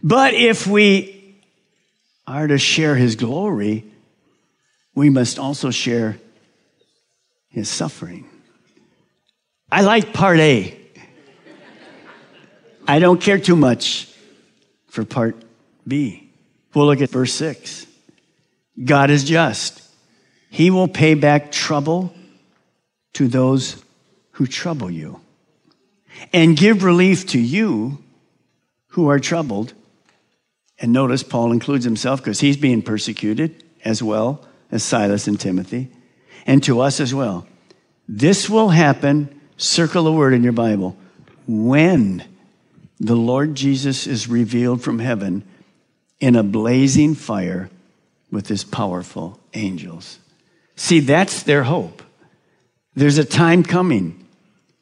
But 0.00 0.34
if 0.34 0.64
we 0.64 1.40
are 2.24 2.46
to 2.46 2.56
share 2.56 2.94
his 2.94 3.16
glory, 3.16 3.84
we 4.94 5.10
must 5.10 5.40
also 5.40 5.70
share 5.70 6.16
his 7.48 7.68
suffering. 7.68 8.30
I 9.72 9.82
like 9.82 10.12
part 10.12 10.38
A. 10.38 10.78
I 12.86 13.00
don't 13.00 13.20
care 13.20 13.38
too 13.38 13.56
much 13.56 14.08
for 14.86 15.04
part 15.04 15.36
B. 15.86 16.30
We'll 16.74 16.86
look 16.86 17.00
at 17.00 17.10
verse 17.10 17.32
6. 17.34 17.88
God 18.82 19.10
is 19.10 19.24
just. 19.24 19.82
He 20.50 20.70
will 20.70 20.88
pay 20.88 21.14
back 21.14 21.52
trouble 21.52 22.12
to 23.14 23.28
those 23.28 23.82
who 24.32 24.46
trouble 24.46 24.90
you 24.90 25.20
and 26.32 26.56
give 26.56 26.82
relief 26.82 27.26
to 27.28 27.38
you 27.38 27.98
who 28.88 29.08
are 29.08 29.18
troubled. 29.18 29.74
And 30.78 30.92
notice 30.92 31.22
Paul 31.22 31.52
includes 31.52 31.84
himself 31.84 32.20
because 32.20 32.40
he's 32.40 32.56
being 32.56 32.82
persecuted 32.82 33.64
as 33.84 34.02
well 34.02 34.44
as 34.70 34.82
Silas 34.82 35.26
and 35.26 35.38
Timothy, 35.38 35.90
and 36.46 36.62
to 36.62 36.80
us 36.80 37.00
as 37.00 37.12
well. 37.12 37.46
This 38.08 38.48
will 38.48 38.68
happen, 38.68 39.40
circle 39.56 40.06
a 40.06 40.12
word 40.12 40.32
in 40.32 40.44
your 40.44 40.52
Bible, 40.52 40.96
when 41.46 42.24
the 43.00 43.16
Lord 43.16 43.54
Jesus 43.56 44.06
is 44.06 44.28
revealed 44.28 44.82
from 44.82 45.00
heaven 45.00 45.42
in 46.20 46.36
a 46.36 46.42
blazing 46.42 47.14
fire 47.14 47.68
with 48.30 48.48
his 48.48 48.64
powerful 48.64 49.40
angels. 49.54 50.18
See, 50.76 51.00
that's 51.00 51.42
their 51.42 51.64
hope. 51.64 52.02
There's 52.94 53.18
a 53.18 53.24
time 53.24 53.62
coming 53.62 54.26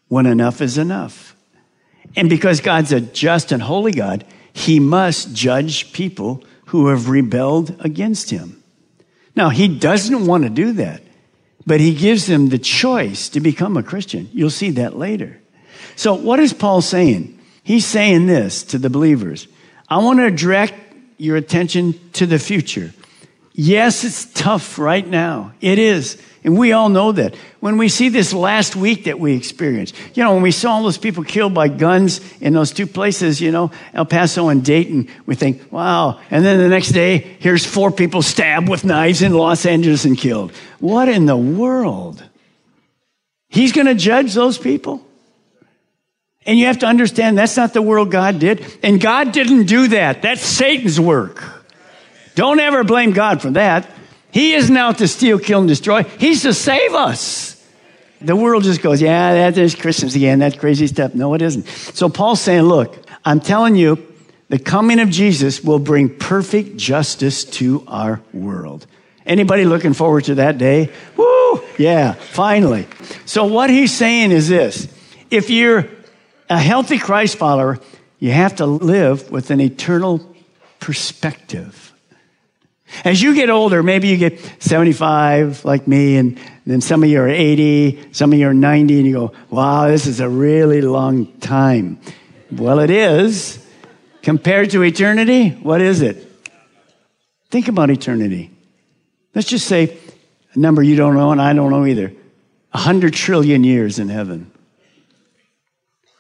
when 0.09 0.27
enough 0.27 0.61
is 0.61 0.79
enough. 0.79 1.37
And 2.17 2.29
because 2.29 2.61
God's 2.61 2.93
a 2.93 3.01
just 3.01 3.53
and 3.53 3.63
holy 3.63 3.93
God, 3.93 4.25
he 4.53 4.81
must 4.81 5.35
judge 5.35 5.93
people 5.93 6.43
who 6.67 6.89
have 6.89 7.09
rebelled 7.09 7.75
against 7.81 8.31
him. 8.31 8.63
Now, 9.37 9.51
he 9.51 9.69
doesn't 9.69 10.27
want 10.27 10.45
to 10.45 10.51
do 10.51 10.73
that, 10.73 11.03
but 11.67 11.81
he 11.81 11.95
gives 11.95 12.27
them 12.27 12.49
the 12.49 12.59
choice 12.59 13.29
to 13.31 13.41
become 13.41 13.77
a 13.77 13.83
Christian. 13.83 14.29
You'll 14.33 14.51
see 14.51 14.71
that 14.73 14.99
later. 14.99 15.41
So, 15.97 16.15
what 16.15 16.41
is 16.41 16.53
Paul 16.53 16.81
saying? 16.81 17.39
He's 17.63 17.87
saying 17.87 18.27
this 18.27 18.63
to 18.65 18.79
the 18.79 18.91
believers 18.91 19.47
I 19.89 19.99
want 19.99 20.19
to 20.19 20.31
direct 20.31 20.75
your 21.19 21.37
attention 21.37 21.95
to 22.15 22.27
the 22.27 22.39
future. 22.39 22.93
Yes, 23.61 24.05
it's 24.05 24.25
tough 24.25 24.79
right 24.79 25.05
now. 25.05 25.53
It 25.61 25.81
is. 25.81 26.17
And 26.45 26.57
we 26.57 26.71
all 26.71 26.89
know 26.89 27.11
that. 27.11 27.35
When 27.59 27.77
we 27.77 27.89
see 27.89 28.09
this 28.09 28.33
last 28.33 28.77
week 28.77 29.05
that 29.05 29.19
we 29.19 29.35
experienced, 29.35 29.97
you 30.15 30.23
know, 30.23 30.35
when 30.35 30.45
we 30.45 30.53
saw 30.53 30.75
all 30.75 30.85
those 30.85 30.97
people 30.97 31.25
killed 31.25 31.55
by 31.55 31.67
guns 31.67 32.21
in 32.41 32.53
those 32.53 32.71
two 32.71 32.87
places, 32.87 33.41
you 33.41 33.51
know, 33.51 33.73
El 33.95 34.05
Paso 34.05 34.49
and 34.49 34.65
Dayton, 34.65 35.09
we 35.27 35.35
think, 35.35 35.73
wow. 35.73 36.21
And 36.31 36.45
then 36.45 36.59
the 36.59 36.69
next 36.69 36.91
day, 36.91 37.19
here's 37.19 37.67
four 37.67 37.91
people 37.91 38.23
stabbed 38.23 38.69
with 38.69 38.85
knives 38.85 39.23
in 39.23 39.33
Los 39.33 39.67
Angeles 39.67 40.05
and 40.05 40.17
killed. 40.17 40.53
What 40.79 41.09
in 41.09 41.27
the 41.27 41.37
world? 41.37 42.23
He's 43.49 43.73
going 43.73 43.89
to 43.89 43.97
judge 43.97 44.35
those 44.35 44.57
people? 44.57 45.05
And 46.47 46.61
you 46.61 46.67
have 46.67 46.79
to 46.79 46.87
understand 46.87 47.37
that's 47.37 47.57
not 47.57 47.73
the 47.73 47.83
world 47.83 48.13
God 48.13 48.39
did. 48.39 48.65
And 48.85 49.01
God 49.01 49.33
didn't 49.33 49.65
do 49.65 49.89
that. 49.89 50.23
That's 50.23 50.43
Satan's 50.43 51.01
work. 51.01 51.58
Don't 52.39 52.61
ever 52.61 52.85
blame 52.85 53.11
God 53.11 53.43
for 53.43 53.51
that. 53.51 53.91
He 54.31 54.53
isn't 54.53 54.77
out 54.77 54.99
to 54.99 55.09
steal, 55.09 55.41
kill, 55.41 55.59
and 55.59 55.67
destroy. 55.67 56.05
He's 56.05 56.43
to 56.43 56.55
save 56.55 56.95
us. 56.95 57.61
The 58.21 58.37
world 58.37 58.63
just 58.63 58.81
goes, 58.81 59.03
yeah, 59.03 59.51
that 59.51 59.59
is 59.59 59.75
Christians 59.75 60.15
again. 60.15 60.39
That 60.39 60.57
crazy 60.57 60.87
stuff. 60.87 61.17
No, 61.17 61.35
it 61.35 61.43
isn't. 61.43 61.67
So 61.67 62.09
Paul's 62.09 62.41
saying, 62.41 62.63
look, 62.63 62.97
I'm 63.25 63.41
telling 63.41 63.75
you, 63.75 64.07
the 64.51 64.61
coming 64.61 65.01
of 65.01 65.11
Jesus 65.11 65.65
will 65.65 65.81
bring 65.81 66.17
perfect 66.17 66.77
justice 66.77 67.43
to 67.43 67.83
our 67.89 68.21
world. 68.33 68.87
Anybody 69.27 69.65
looking 69.65 69.93
forward 69.93 70.27
to 70.27 70.37
that 70.37 70.59
day? 70.59 70.93
Woo! 71.17 71.61
Yeah, 71.77 72.13
finally. 72.13 72.87
So 73.25 73.47
what 73.47 73.69
he's 73.69 73.93
saying 73.93 74.31
is 74.31 74.49
this. 74.49 74.87
If 75.29 75.51
you're 75.51 75.89
a 76.49 76.59
healthy 76.61 77.01
Christ 77.01 77.35
follower, 77.35 77.81
you 78.21 78.31
have 78.31 78.55
to 78.57 78.67
live 78.67 79.29
with 79.29 79.51
an 79.51 79.61
eternal 79.61 80.25
perspective. 80.79 81.88
As 83.05 83.21
you 83.21 83.35
get 83.35 83.51
older, 83.51 83.83
maybe 83.83 84.09
you 84.09 84.17
get 84.17 84.41
75 84.61 85.65
like 85.65 85.87
me, 85.87 86.17
and 86.17 86.39
then 86.67 86.81
some 86.81 87.03
of 87.03 87.09
you 87.09 87.21
are 87.21 87.29
80, 87.29 88.13
some 88.13 88.33
of 88.33 88.39
you 88.39 88.49
are 88.49 88.55
90, 88.55 88.99
and 88.99 89.07
you 89.07 89.13
go, 89.13 89.33
wow, 89.51 89.89
this 89.89 90.07
is 90.07 90.21
a 90.21 90.29
really 90.29 90.81
long 90.81 91.27
time. 91.39 92.01
Well, 92.51 92.79
it 92.79 92.91
is. 92.91 93.65
Compared 94.23 94.71
to 94.71 94.83
eternity, 94.83 95.51
what 95.51 95.81
is 95.81 96.03
it? 96.03 96.25
Think 97.51 97.69
about 97.69 97.91
eternity. 97.91 98.51
Let's 99.35 99.49
just 99.49 99.67
say 99.67 99.97
a 100.53 100.59
number 100.59 100.83
you 100.83 100.97
don't 100.97 101.15
know 101.15 101.31
and 101.33 101.41
I 101.41 101.53
don't 101.53 101.71
know 101.71 101.87
either. 101.87 102.13
A 102.73 102.79
hundred 102.79 103.15
trillion 103.15 103.65
years 103.65 103.99
in 103.99 104.09
heaven. 104.09 104.51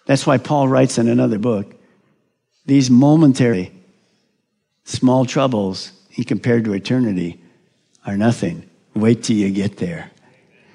That's 0.06 0.26
why 0.26 0.38
Paul 0.38 0.68
writes 0.68 0.96
in 0.96 1.08
another 1.08 1.38
book 1.38 1.74
these 2.64 2.90
momentary 2.90 3.72
small 4.84 5.24
troubles 5.24 5.92
compared 6.24 6.64
to 6.64 6.72
eternity 6.72 7.40
are 8.06 8.16
nothing. 8.16 8.68
Wait 8.94 9.22
till 9.22 9.36
you 9.36 9.50
get 9.50 9.76
there. 9.76 10.10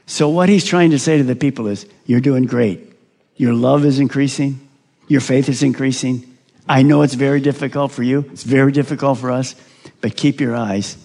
So, 0.06 0.30
what 0.30 0.50
he's 0.50 0.66
trying 0.66 0.92
to 0.92 1.00
say 1.00 1.18
to 1.18 1.24
the 1.24 1.36
people 1.36 1.68
is, 1.68 1.86
You're 2.06 2.22
doing 2.22 2.46
great. 2.46 2.94
Your 3.36 3.54
love 3.54 3.86
is 3.86 4.00
increasing, 4.00 4.68
your 5.08 5.22
faith 5.22 5.50
is 5.50 5.64
increasing. 5.64 6.30
I 6.68 6.84
know 6.84 7.02
it's 7.02 7.16
very 7.16 7.42
difficult 7.42 7.92
for 7.92 8.04
you, 8.04 8.26
it's 8.32 8.44
very 8.44 8.72
difficult 8.72 9.20
for 9.20 9.32
us, 9.32 9.56
but 10.02 10.16
keep 10.16 10.40
your 10.40 10.56
eyes 10.56 10.98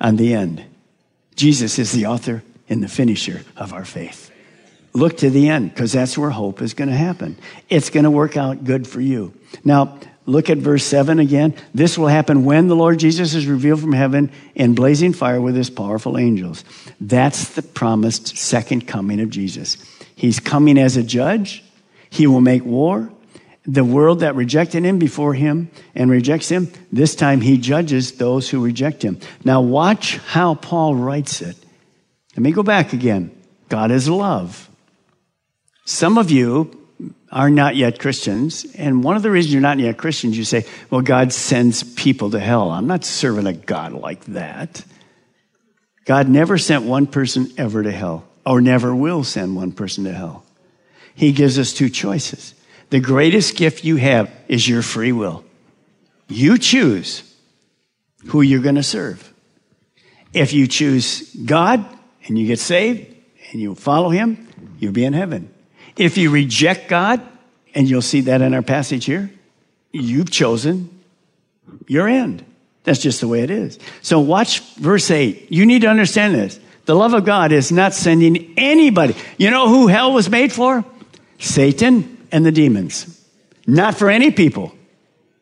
on 0.00 0.16
the 0.16 0.32
end. 0.34 0.64
Jesus 1.34 1.78
is 1.78 1.92
the 1.92 2.06
author 2.06 2.42
and 2.68 2.82
the 2.82 2.88
finisher 2.88 3.42
of 3.56 3.72
our 3.72 3.84
faith. 3.84 4.30
Look 4.94 5.18
to 5.18 5.28
the 5.28 5.50
end 5.50 5.74
because 5.74 5.92
that's 5.92 6.16
where 6.16 6.30
hope 6.30 6.62
is 6.62 6.72
going 6.72 6.88
to 6.88 6.96
happen. 6.96 7.36
It's 7.68 7.90
going 7.90 8.04
to 8.04 8.10
work 8.10 8.36
out 8.36 8.64
good 8.64 8.86
for 8.86 9.00
you. 9.00 9.34
Now, 9.62 9.98
Look 10.26 10.50
at 10.50 10.58
verse 10.58 10.84
7 10.84 11.20
again. 11.20 11.54
This 11.72 11.96
will 11.96 12.08
happen 12.08 12.44
when 12.44 12.66
the 12.66 12.74
Lord 12.74 12.98
Jesus 12.98 13.34
is 13.34 13.46
revealed 13.46 13.80
from 13.80 13.92
heaven 13.92 14.32
in 14.56 14.74
blazing 14.74 15.12
fire 15.12 15.40
with 15.40 15.54
his 15.54 15.70
powerful 15.70 16.18
angels. 16.18 16.64
That's 17.00 17.50
the 17.50 17.62
promised 17.62 18.36
second 18.36 18.88
coming 18.88 19.20
of 19.20 19.30
Jesus. 19.30 19.76
He's 20.16 20.40
coming 20.40 20.78
as 20.78 20.96
a 20.96 21.04
judge. 21.04 21.62
He 22.10 22.26
will 22.26 22.40
make 22.40 22.64
war. 22.64 23.10
The 23.64 23.84
world 23.84 24.20
that 24.20 24.34
rejected 24.34 24.84
him 24.84 24.98
before 24.98 25.34
him 25.34 25.70
and 25.94 26.10
rejects 26.10 26.48
him, 26.48 26.72
this 26.92 27.14
time 27.14 27.40
he 27.40 27.58
judges 27.58 28.12
those 28.12 28.48
who 28.48 28.64
reject 28.64 29.02
him. 29.02 29.18
Now, 29.44 29.60
watch 29.60 30.18
how 30.18 30.54
Paul 30.54 30.94
writes 30.94 31.40
it. 31.40 31.56
Let 32.36 32.42
me 32.42 32.52
go 32.52 32.62
back 32.62 32.92
again. 32.92 33.30
God 33.68 33.90
is 33.90 34.08
love. 34.08 34.68
Some 35.84 36.18
of 36.18 36.30
you 36.30 36.85
are 37.32 37.50
not 37.50 37.76
yet 37.76 37.98
Christians, 37.98 38.66
and 38.76 39.02
one 39.02 39.16
of 39.16 39.22
the 39.22 39.30
reasons 39.30 39.52
you're 39.52 39.62
not 39.62 39.78
yet 39.78 39.98
Christians, 39.98 40.38
you 40.38 40.44
say, 40.44 40.64
well, 40.90 41.00
God 41.00 41.32
sends 41.32 41.82
people 41.82 42.30
to 42.30 42.38
hell. 42.38 42.70
I'm 42.70 42.86
not 42.86 43.04
serving 43.04 43.46
a 43.46 43.52
God 43.52 43.92
like 43.92 44.24
that. 44.26 44.84
God 46.04 46.28
never 46.28 46.56
sent 46.56 46.84
one 46.84 47.06
person 47.06 47.50
ever 47.58 47.82
to 47.82 47.90
hell, 47.90 48.24
or 48.44 48.60
never 48.60 48.94
will 48.94 49.24
send 49.24 49.56
one 49.56 49.72
person 49.72 50.04
to 50.04 50.12
hell. 50.12 50.44
He 51.14 51.32
gives 51.32 51.58
us 51.58 51.72
two 51.72 51.88
choices. 51.88 52.54
The 52.90 53.00
greatest 53.00 53.56
gift 53.56 53.84
you 53.84 53.96
have 53.96 54.30
is 54.46 54.68
your 54.68 54.82
free 54.82 55.12
will. 55.12 55.44
You 56.28 56.58
choose 56.58 57.22
who 58.26 58.42
you're 58.42 58.62
going 58.62 58.76
to 58.76 58.82
serve. 58.82 59.32
If 60.32 60.52
you 60.52 60.66
choose 60.66 61.34
God 61.34 61.84
and 62.26 62.38
you 62.38 62.46
get 62.46 62.58
saved 62.58 63.14
and 63.50 63.60
you 63.60 63.74
follow 63.74 64.10
Him, 64.10 64.46
you'll 64.78 64.92
be 64.92 65.04
in 65.04 65.12
heaven. 65.12 65.52
If 65.96 66.18
you 66.18 66.30
reject 66.30 66.88
God, 66.88 67.20
and 67.74 67.88
you'll 67.88 68.02
see 68.02 68.22
that 68.22 68.40
in 68.40 68.54
our 68.54 68.62
passage 68.62 69.04
here, 69.04 69.30
you've 69.92 70.30
chosen 70.30 70.90
your 71.86 72.08
end. 72.08 72.44
That's 72.84 73.00
just 73.00 73.20
the 73.20 73.28
way 73.28 73.40
it 73.40 73.50
is. 73.50 73.78
So 74.00 74.20
watch 74.20 74.60
verse 74.76 75.10
8. 75.10 75.50
You 75.50 75.66
need 75.66 75.82
to 75.82 75.88
understand 75.88 76.34
this. 76.34 76.58
The 76.86 76.94
love 76.94 77.14
of 77.14 77.24
God 77.24 77.52
is 77.52 77.72
not 77.72 77.92
sending 77.94 78.54
anybody. 78.56 79.14
You 79.36 79.50
know 79.50 79.68
who 79.68 79.88
hell 79.88 80.12
was 80.12 80.30
made 80.30 80.52
for? 80.52 80.84
Satan 81.38 82.26
and 82.30 82.46
the 82.46 82.52
demons. 82.52 83.12
Not 83.66 83.96
for 83.96 84.08
any 84.08 84.30
people. 84.30 84.72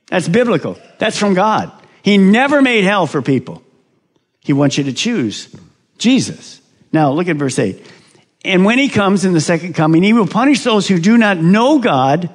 That's 0.09 0.27
biblical. 0.27 0.79
That's 0.99 1.19
from 1.19 1.35
God. 1.35 1.71
He 2.03 2.19
never 2.19 2.63
made 2.63 2.85
hell 2.85 3.07
for 3.07 3.23
people. 3.23 3.63
He 4.41 4.53
wants 4.53 4.79
you 4.79 4.85
to 4.85 4.93
choose 4.93 5.55
Jesus. 5.99 6.61
Now, 6.93 7.13
look 7.13 7.29
at 7.29 7.37
verse 7.37 7.59
8. 7.59 7.85
And 8.45 8.65
when 8.65 8.79
he 8.79 8.89
comes 8.89 9.25
in 9.25 9.33
the 9.33 9.41
second 9.41 9.75
coming, 9.75 10.03
he 10.03 10.13
will 10.13 10.27
punish 10.27 10.63
those 10.63 10.87
who 10.87 10.99
do 10.99 11.17
not 11.17 11.39
know 11.39 11.79
God 11.79 12.31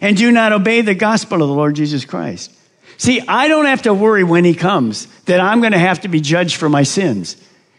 and 0.00 0.16
do 0.16 0.32
not 0.32 0.52
obey 0.52 0.80
the 0.80 0.94
gospel 0.94 1.42
of 1.42 1.48
the 1.48 1.54
Lord 1.54 1.76
Jesus 1.76 2.04
Christ. 2.04 2.52
See, 2.96 3.20
I 3.20 3.46
don't 3.46 3.66
have 3.66 3.82
to 3.82 3.94
worry 3.94 4.24
when 4.24 4.44
he 4.44 4.54
comes 4.54 5.06
that 5.26 5.38
I'm 5.38 5.60
going 5.60 5.72
to 5.72 5.78
have 5.78 6.00
to 6.00 6.08
be 6.08 6.20
judged 6.20 6.56
for 6.56 6.68
my 6.68 6.82
sins. 6.82 7.36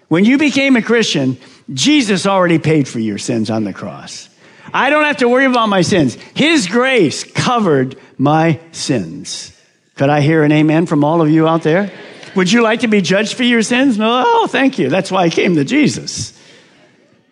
When 0.08 0.24
you 0.24 0.38
became 0.38 0.78
a 0.78 0.82
Christian, 0.82 1.38
Jesus 1.74 2.26
already 2.26 2.58
paid 2.58 2.88
for 2.88 3.00
your 3.00 3.18
sins 3.18 3.50
on 3.50 3.66
the 3.66 3.74
cross. 3.74 4.30
I 4.74 4.90
don't 4.90 5.04
have 5.04 5.18
to 5.18 5.28
worry 5.28 5.46
about 5.46 5.68
my 5.68 5.82
sins. 5.82 6.16
His 6.36 6.68
grace 6.68 7.26
covered 7.26 7.98
my 8.18 8.60
sins. 8.72 9.52
Could 9.96 10.10
I 10.10 10.22
hear 10.22 10.44
an 10.44 10.54
amen 10.54 10.86
from 10.86 11.04
all 11.04 11.22
of 11.22 11.30
you 11.30 11.48
out 11.48 11.64
there? 11.64 11.92
Would 12.36 12.52
you 12.52 12.62
like 12.62 12.82
to 12.82 12.88
be 12.88 13.02
judged 13.02 13.36
for 13.36 13.44
your 13.44 13.62
sins? 13.62 13.98
No, 13.98 14.48
thank 14.48 14.80
you. 14.80 14.90
That's 14.90 15.12
why 15.12 15.24
I 15.24 15.30
came 15.30 15.56
to 15.56 15.66
Jesus. 15.66 16.39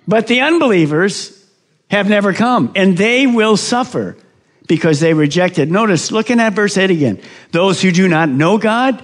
But 0.08 0.28
the 0.28 0.42
unbelievers 0.42 1.46
have 1.90 2.10
never 2.10 2.34
come, 2.34 2.72
and 2.76 2.98
they 2.98 3.28
will 3.28 3.58
suffer 3.58 4.18
because 4.68 5.00
they 5.00 5.14
rejected. 5.14 5.72
Notice, 5.72 6.12
looking 6.12 6.40
at 6.40 6.54
verse 6.54 6.78
8 6.78 6.92
again. 6.92 7.22
Those 7.52 7.82
who 7.82 7.92
do 7.92 8.08
not 8.08 8.30
know 8.30 8.58
God, 8.58 9.04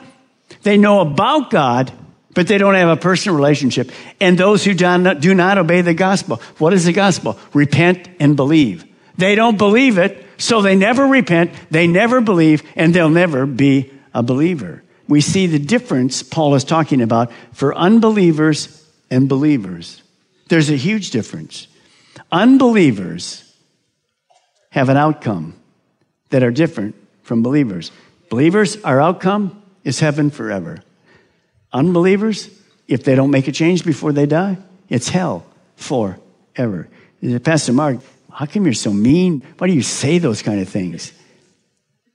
they 0.64 0.78
know 0.78 1.00
about 1.00 1.50
God, 1.50 1.92
but 2.34 2.48
they 2.48 2.58
don't 2.58 2.76
have 2.76 2.90
a 2.90 3.00
personal 3.00 3.36
relationship. 3.36 3.92
And 4.20 4.38
those 4.38 4.64
who 4.64 4.74
do 4.74 4.98
not, 4.98 5.20
do 5.20 5.34
not 5.34 5.58
obey 5.58 5.82
the 5.82 5.94
gospel. 5.94 6.38
What 6.58 6.74
is 6.74 6.86
the 6.86 6.94
gospel? 6.94 7.38
Repent 7.54 8.10
and 8.20 8.36
believe. 8.36 8.86
They 9.18 9.36
don't 9.36 9.58
believe 9.58 9.98
it, 9.98 10.26
so 10.38 10.62
they 10.62 10.76
never 10.76 11.06
repent, 11.06 11.52
they 11.72 11.88
never 11.88 12.20
believe, 12.20 12.64
and 12.76 12.94
they'll 12.94 13.10
never 13.10 13.46
be 13.46 13.92
a 14.14 14.24
believer. 14.24 14.84
We 15.08 15.22
see 15.22 15.48
the 15.48 15.60
difference 15.60 16.24
Paul 16.24 16.56
is 16.56 16.64
talking 16.64 17.02
about 17.02 17.32
for 17.54 17.76
unbelievers 17.76 18.86
and 19.10 19.30
believers. 19.30 20.03
There's 20.50 20.70
a 20.70 20.76
huge 20.76 21.12
difference. 21.12 21.68
Unbelievers 22.32 23.44
have 24.70 24.90
an 24.90 24.98
outcome 24.98 25.56
that 26.30 26.44
are 26.44 26.52
different 26.52 26.96
from 27.22 27.44
believers. 27.44 27.92
Believers, 28.30 28.82
our 28.84 29.00
outcome 29.00 29.62
is 29.84 30.00
heaven 30.00 30.30
forever. 30.30 30.80
Unbelievers, 31.72 32.50
if 32.88 33.04
they 33.04 33.16
don't 33.16 33.32
make 33.32 33.48
a 33.48 33.52
change 33.52 33.86
before 33.86 34.12
they 34.12 34.26
die, 34.26 34.58
it's 34.90 35.10
hell 35.10 35.46
forever. 35.76 36.90
Pastor 37.44 37.74
Mark, 37.74 38.00
how 38.32 38.46
come 38.46 38.66
you're 38.66 38.74
so 38.74 38.92
mean? 38.92 39.44
Why 39.58 39.68
do 39.68 39.74
you 39.74 39.84
say 39.84 40.18
those 40.18 40.42
kind 40.42 40.60
of 40.60 40.70
things? 40.70 41.14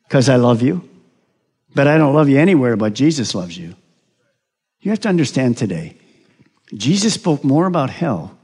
Because 0.05 0.29
I 0.29 0.37
love 0.37 0.63
you. 0.63 0.89
But 1.75 1.87
I 1.87 1.99
don't 1.99 2.15
love 2.15 2.29
you 2.29 2.39
anywhere 2.39 2.77
but 2.77 2.95
Jesus 2.95 3.35
loves 3.35 3.57
you. 3.57 3.75
You 4.81 4.91
have 4.91 5.01
to 5.01 5.09
understand 5.09 5.57
today 5.57 5.97
Jesus 6.75 7.15
spoke 7.15 7.45
more 7.45 7.67
about 7.67 7.91
hell 7.91 8.37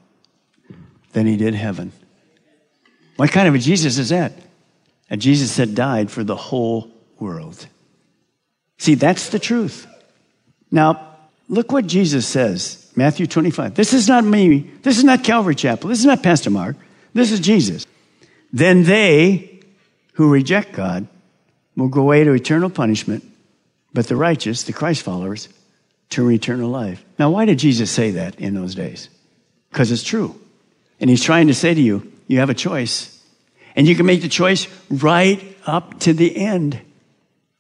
than 1.13 1.27
he 1.27 1.37
did 1.37 1.55
heaven. 1.55 1.93
What 3.17 3.31
kind 3.31 3.49
of 3.49 3.55
a 3.55 3.59
Jesus 3.59 3.99
is 3.99 4.09
that? 4.09 4.33
A 5.11 5.17
Jesus 5.17 5.57
that 5.57 5.75
died 5.75 6.11
for 6.11 6.25
the 6.25 6.37
whole 6.37 6.91
world. 7.19 7.67
See, 8.79 8.95
that's 8.95 9.29
the 9.29 9.39
truth. 9.39 9.87
Now, 10.71 11.17
look 11.49 11.71
what 11.71 11.87
Jesus 11.87 12.27
says, 12.27 12.91
Matthew 12.97 13.27
25. 13.27 13.75
This 13.75 13.93
is 13.93 14.09
not 14.09 14.25
me. 14.25 14.71
This 14.83 14.99
is 14.99 15.05
not 15.05 15.23
Calvary 15.23 15.55
Chapel. 15.55 15.89
This 15.89 16.01
is 16.01 16.07
not 16.07 16.23
Pastor 16.23 16.51
Mark. 16.51 16.77
This 17.13 17.31
is 17.31 17.41
Jesus. 17.41 17.87
Then 18.53 18.85
they 18.85 19.61
who 20.15 20.31
reject 20.31 20.73
God 20.73 21.07
will 21.77 21.89
go 21.89 22.03
away 22.03 22.25
to 22.25 22.33
eternal 22.33 22.71
punishment, 22.71 23.25
but 23.93 24.07
the 24.07 24.17
righteous, 24.17 24.63
the 24.63 24.73
Christ 24.73 25.03
followers, 25.03 25.49
to 26.11 26.31
eternal 26.31 26.71
life. 26.71 27.05
Now, 27.19 27.31
why 27.31 27.45
did 27.45 27.59
Jesus 27.59 27.91
say 27.91 28.13
that 28.13 28.37
in 28.37 28.55
those 28.55 28.75
days? 28.75 29.09
Because 29.71 29.91
it's 29.91 30.03
true. 30.03 30.39
And 31.01 31.11
he's 31.11 31.23
trying 31.23 31.49
to 31.49 31.55
say 31.55 31.75
to 31.75 31.81
you, 31.81 32.13
you 32.29 32.39
have 32.39 32.51
a 32.51 32.55
choice. 32.55 33.23
And 33.77 33.87
you 33.87 33.97
can 33.97 34.07
make 34.07 34.23
the 34.23 34.29
choice 34.29 34.69
right 34.89 35.43
up 35.67 36.01
to 36.01 36.13
the 36.13 36.37
end. 36.37 36.81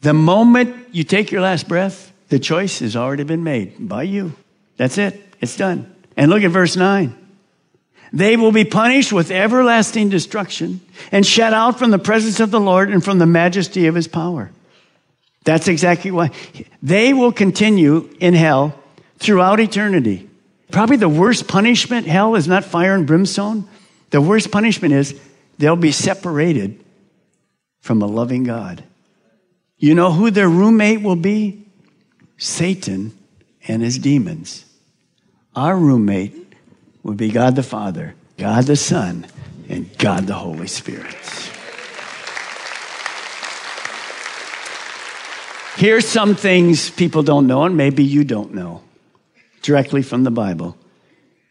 The 0.00 0.14
moment 0.14 0.76
you 0.92 1.04
take 1.04 1.32
your 1.32 1.40
last 1.40 1.66
breath, 1.66 2.12
the 2.28 2.38
choice 2.38 2.78
has 2.78 2.94
already 2.94 3.24
been 3.24 3.42
made 3.42 3.88
by 3.88 4.04
you. 4.04 4.34
That's 4.76 4.98
it. 4.98 5.20
It's 5.40 5.56
done. 5.56 5.94
And 6.16 6.30
look 6.30 6.42
at 6.42 6.50
verse 6.50 6.76
9. 6.76 7.16
They 8.12 8.36
will 8.36 8.52
be 8.52 8.64
punished 8.64 9.12
with 9.12 9.32
everlasting 9.32 10.08
destruction 10.08 10.80
and 11.10 11.26
shut 11.26 11.52
out 11.52 11.78
from 11.78 11.90
the 11.90 11.98
presence 11.98 12.38
of 12.38 12.52
the 12.52 12.60
Lord 12.60 12.90
and 12.90 13.04
from 13.04 13.18
the 13.18 13.26
majesty 13.26 13.88
of 13.88 13.96
his 13.96 14.06
power. 14.06 14.52
That's 15.44 15.68
exactly 15.68 16.10
why. 16.10 16.30
They 16.82 17.12
will 17.12 17.32
continue 17.32 18.10
in 18.18 18.34
hell 18.34 18.78
throughout 19.18 19.60
eternity. 19.60 20.28
Probably 20.70 20.96
the 20.96 21.08
worst 21.08 21.46
punishment, 21.46 22.06
hell, 22.06 22.34
is 22.34 22.48
not 22.48 22.64
fire 22.64 22.94
and 22.94 23.06
brimstone. 23.06 23.68
The 24.10 24.20
worst 24.20 24.50
punishment 24.50 24.94
is 24.94 25.18
they'll 25.58 25.76
be 25.76 25.92
separated 25.92 26.82
from 27.80 28.00
a 28.00 28.06
loving 28.06 28.44
God. 28.44 28.82
You 29.76 29.94
know 29.94 30.12
who 30.12 30.30
their 30.30 30.48
roommate 30.48 31.02
will 31.02 31.16
be? 31.16 31.66
Satan 32.38 33.16
and 33.68 33.82
his 33.82 33.98
demons. 33.98 34.64
Our 35.54 35.76
roommate 35.76 36.54
will 37.02 37.14
be 37.14 37.30
God 37.30 37.54
the 37.54 37.62
Father, 37.62 38.14
God 38.38 38.64
the 38.64 38.76
Son, 38.76 39.26
and 39.68 39.96
God 39.98 40.26
the 40.26 40.34
Holy 40.34 40.66
Spirit. 40.66 41.14
Here's 45.76 46.06
some 46.06 46.36
things 46.36 46.90
people 46.90 47.24
don't 47.24 47.48
know, 47.48 47.64
and 47.64 47.76
maybe 47.76 48.04
you 48.04 48.22
don't 48.22 48.54
know 48.54 48.82
directly 49.62 50.02
from 50.02 50.22
the 50.22 50.30
Bible. 50.30 50.76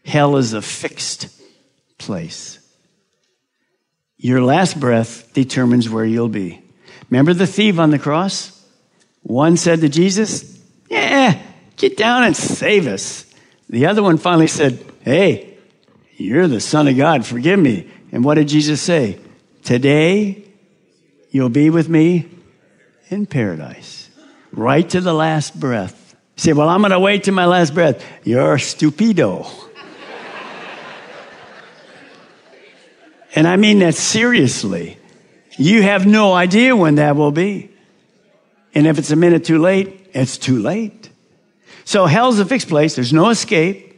Hell 0.06 0.38
is 0.38 0.54
a 0.54 0.62
fixed 0.62 1.28
place. 1.98 2.60
Your 4.18 4.42
last 4.42 4.80
breath 4.80 5.34
determines 5.34 5.90
where 5.90 6.06
you'll 6.06 6.30
be. 6.30 6.62
Remember 7.10 7.34
the 7.34 7.48
thief 7.48 7.80
on 7.80 7.90
the 7.90 8.00
cross? 8.00 8.66
One 9.24 9.58
said 9.58 9.82
to 9.82 9.90
Jesus, 9.90 10.58
Yeah, 10.90 11.42
get 11.76 11.98
down 11.98 12.24
and 12.24 12.36
save 12.36 12.88
us. 12.88 13.26
The 13.70 13.88
other 13.88 14.02
one 14.02 14.18
finally 14.18 14.48
said, 14.48 14.80
Hey, 15.02 15.58
you're 16.16 16.48
the 16.48 16.62
Son 16.62 16.88
of 16.88 16.96
God, 16.96 17.26
forgive 17.26 17.60
me. 17.60 17.90
And 18.14 18.24
what 18.24 18.36
did 18.36 18.48
Jesus 18.48 18.82
say? 18.82 19.20
Today 19.64 20.46
you'll 21.30 21.50
be 21.50 21.70
with 21.70 21.90
me 21.90 22.30
in 23.10 23.26
paradise 23.26 24.03
right 24.54 24.88
to 24.90 25.02
the 25.02 25.14
last 25.14 25.60
breath. 25.60 26.16
You 26.38 26.42
say, 26.42 26.54
Well, 26.54 26.70
I'm 26.70 26.82
going 26.82 26.92
to 26.92 27.00
wait 27.00 27.26
to 27.26 27.32
my 27.32 27.46
last 27.46 27.74
breath. 27.74 28.04
You're 28.24 28.58
stupido. 28.58 29.52
and 33.36 33.48
I 33.48 33.56
mean 33.56 33.80
that 33.80 33.96
seriously. 33.96 34.98
You 35.58 35.84
have 35.84 36.06
no 36.06 36.34
idea 36.34 36.76
when 36.76 36.96
that 36.96 37.16
will 37.16 37.32
be. 37.32 37.70
And 38.74 38.88
if 38.88 38.98
it's 38.98 39.12
a 39.12 39.16
minute 39.16 39.46
too 39.46 39.60
late, 39.60 40.10
it's 40.14 40.38
too 40.38 40.60
late. 40.60 41.10
So 41.86 42.06
hell's 42.06 42.40
a 42.40 42.46
fixed 42.46 42.70
place. 42.70 42.96
There's 42.96 43.14
no 43.14 43.30
escape. 43.30 43.92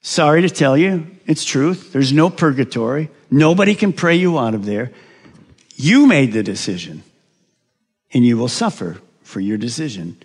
Sorry 0.00 0.42
to 0.42 0.50
tell 0.50 0.76
you, 0.76 1.06
it's 1.26 1.44
truth. 1.44 1.92
There's 1.92 2.12
no 2.12 2.30
purgatory. 2.30 3.10
Nobody 3.30 3.74
can 3.74 3.92
pray 3.92 4.16
you 4.16 4.38
out 4.38 4.54
of 4.54 4.64
there. 4.64 4.92
You 5.74 6.06
made 6.06 6.32
the 6.32 6.42
decision, 6.42 7.02
and 8.12 8.24
you 8.24 8.36
will 8.36 8.48
suffer 8.48 8.98
for 9.28 9.40
your 9.40 9.58
decision. 9.58 10.16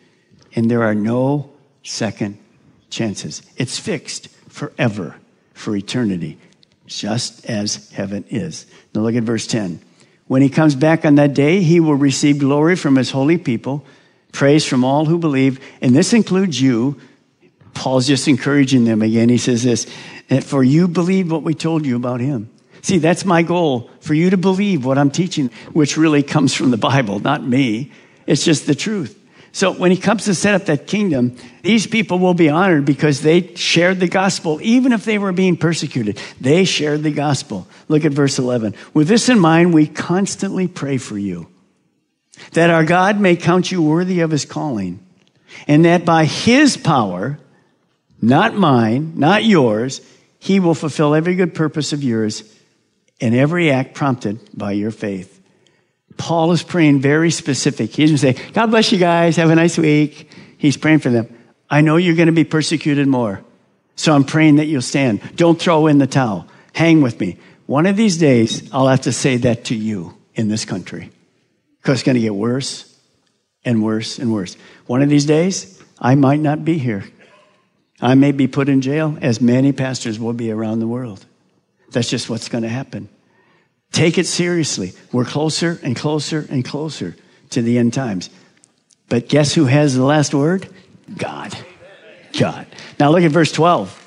And 0.55 0.71
there 0.71 0.83
are 0.83 0.95
no 0.95 1.51
second 1.83 2.37
chances. 2.89 3.41
It's 3.57 3.77
fixed 3.77 4.29
forever, 4.47 5.17
for 5.53 5.75
eternity, 5.75 6.37
just 6.87 7.45
as 7.45 7.91
heaven 7.91 8.23
is. 8.29 8.65
Now 8.95 9.01
look 9.01 9.15
at 9.15 9.23
verse 9.23 9.45
10. 9.45 9.81
When 10.27 10.41
he 10.41 10.47
comes 10.47 10.73
back 10.73 11.03
on 11.03 11.15
that 11.15 11.33
day, 11.33 11.61
he 11.61 11.81
will 11.81 11.95
receive 11.95 12.39
glory 12.39 12.77
from 12.77 12.95
his 12.95 13.11
holy 13.11 13.37
people, 13.37 13.85
praise 14.31 14.65
from 14.65 14.85
all 14.85 15.03
who 15.03 15.17
believe, 15.17 15.59
and 15.81 15.93
this 15.93 16.13
includes 16.13 16.61
you. 16.61 16.97
Paul's 17.73 18.07
just 18.07 18.29
encouraging 18.29 18.85
them 18.85 19.01
again. 19.01 19.27
He 19.27 19.37
says 19.37 19.63
this, 19.63 19.85
for 20.43 20.63
you 20.63 20.87
believe 20.87 21.29
what 21.29 21.43
we 21.43 21.53
told 21.53 21.85
you 21.85 21.97
about 21.97 22.21
him. 22.21 22.49
See, 22.81 22.99
that's 22.99 23.25
my 23.25 23.43
goal 23.43 23.89
for 23.99 24.13
you 24.13 24.29
to 24.29 24.37
believe 24.37 24.85
what 24.85 24.97
I'm 24.97 25.11
teaching, 25.11 25.49
which 25.73 25.97
really 25.97 26.23
comes 26.23 26.53
from 26.53 26.71
the 26.71 26.77
Bible, 26.77 27.19
not 27.19 27.45
me. 27.45 27.91
It's 28.25 28.43
just 28.43 28.65
the 28.67 28.75
truth. 28.75 29.19
So 29.55 29.71
when 29.71 29.91
he 29.91 29.97
comes 29.97 30.25
to 30.25 30.33
set 30.33 30.55
up 30.55 30.65
that 30.65 30.87
kingdom, 30.87 31.37
these 31.61 31.85
people 31.85 32.17
will 32.17 32.33
be 32.33 32.49
honored 32.49 32.85
because 32.85 33.21
they 33.21 33.53
shared 33.53 33.99
the 33.99 34.07
gospel, 34.07 34.59
even 34.63 34.91
if 34.91 35.05
they 35.05 35.19
were 35.19 35.31
being 35.31 35.57
persecuted. 35.57 36.19
They 36.41 36.65
shared 36.65 37.03
the 37.03 37.11
gospel. 37.11 37.67
Look 37.87 38.03
at 38.03 38.13
verse 38.13 38.39
11. 38.39 38.73
With 38.95 39.07
this 39.07 39.29
in 39.29 39.37
mind, 39.37 39.71
we 39.71 39.85
constantly 39.85 40.67
pray 40.67 40.97
for 40.97 41.19
you, 41.19 41.49
that 42.53 42.71
our 42.71 42.83
God 42.83 43.19
may 43.19 43.35
count 43.35 43.71
you 43.71 43.83
worthy 43.83 44.21
of 44.21 44.31
his 44.31 44.43
calling, 44.43 45.05
and 45.67 45.85
that 45.85 46.03
by 46.03 46.25
his 46.25 46.75
power, 46.75 47.37
not 48.19 48.55
mine, 48.55 49.13
not 49.17 49.43
yours, 49.43 50.01
he 50.39 50.59
will 50.59 50.73
fulfill 50.73 51.13
every 51.13 51.35
good 51.35 51.53
purpose 51.53 51.93
of 51.93 52.03
yours 52.03 52.43
and 53.21 53.35
every 53.35 53.69
act 53.69 53.93
prompted 53.93 54.39
by 54.51 54.71
your 54.71 54.91
faith. 54.91 55.42
Paul 56.17 56.51
is 56.51 56.63
praying 56.63 57.01
very 57.01 57.31
specific. 57.31 57.91
He 57.91 58.03
doesn't 58.03 58.17
say, 58.17 58.33
God 58.51 58.67
bless 58.67 58.91
you 58.91 58.97
guys, 58.97 59.35
have 59.37 59.49
a 59.49 59.55
nice 59.55 59.77
week. 59.77 60.29
He's 60.57 60.77
praying 60.77 60.99
for 60.99 61.09
them. 61.09 61.27
I 61.69 61.81
know 61.81 61.97
you're 61.97 62.15
going 62.15 62.27
to 62.27 62.31
be 62.31 62.43
persecuted 62.43 63.07
more, 63.07 63.43
so 63.95 64.13
I'm 64.13 64.23
praying 64.23 64.57
that 64.57 64.65
you'll 64.65 64.81
stand. 64.81 65.35
Don't 65.35 65.59
throw 65.59 65.87
in 65.87 65.97
the 65.97 66.07
towel. 66.07 66.47
Hang 66.73 67.01
with 67.01 67.19
me. 67.19 67.37
One 67.65 67.85
of 67.85 67.95
these 67.95 68.17
days, 68.17 68.71
I'll 68.71 68.87
have 68.87 69.01
to 69.01 69.11
say 69.11 69.37
that 69.37 69.65
to 69.65 69.75
you 69.75 70.17
in 70.35 70.49
this 70.49 70.65
country 70.65 71.11
because 71.81 71.99
it's 71.99 72.03
going 72.03 72.15
to 72.15 72.21
get 72.21 72.35
worse 72.35 72.97
and 73.65 73.83
worse 73.83 74.19
and 74.19 74.33
worse. 74.33 74.55
One 74.85 75.01
of 75.01 75.09
these 75.09 75.25
days, 75.25 75.81
I 75.99 76.15
might 76.15 76.39
not 76.39 76.65
be 76.65 76.77
here. 76.77 77.05
I 78.01 78.15
may 78.15 78.31
be 78.31 78.47
put 78.47 78.67
in 78.69 78.81
jail, 78.81 79.17
as 79.21 79.39
many 79.39 79.71
pastors 79.71 80.19
will 80.19 80.33
be 80.33 80.51
around 80.51 80.79
the 80.79 80.87
world. 80.87 81.25
That's 81.91 82.09
just 82.09 82.29
what's 82.29 82.49
going 82.49 82.63
to 82.63 82.69
happen. 82.69 83.07
Take 83.93 84.17
it 84.17 84.25
seriously. 84.25 84.91
We're 85.11 85.23
closer 85.23 85.79
and 85.83 85.95
closer 85.95 86.45
and 86.49 86.65
closer 86.65 87.15
to 87.51 87.61
the 87.61 87.77
end 87.77 87.93
times. 87.93 88.29
But 89.07 89.29
guess 89.29 89.53
who 89.53 89.65
has 89.65 89.95
the 89.95 90.03
last 90.03 90.33
word? 90.33 90.67
God. 91.15 91.55
God. 92.37 92.65
Now 92.99 93.11
look 93.11 93.23
at 93.23 93.31
verse 93.31 93.51
12. 93.51 94.01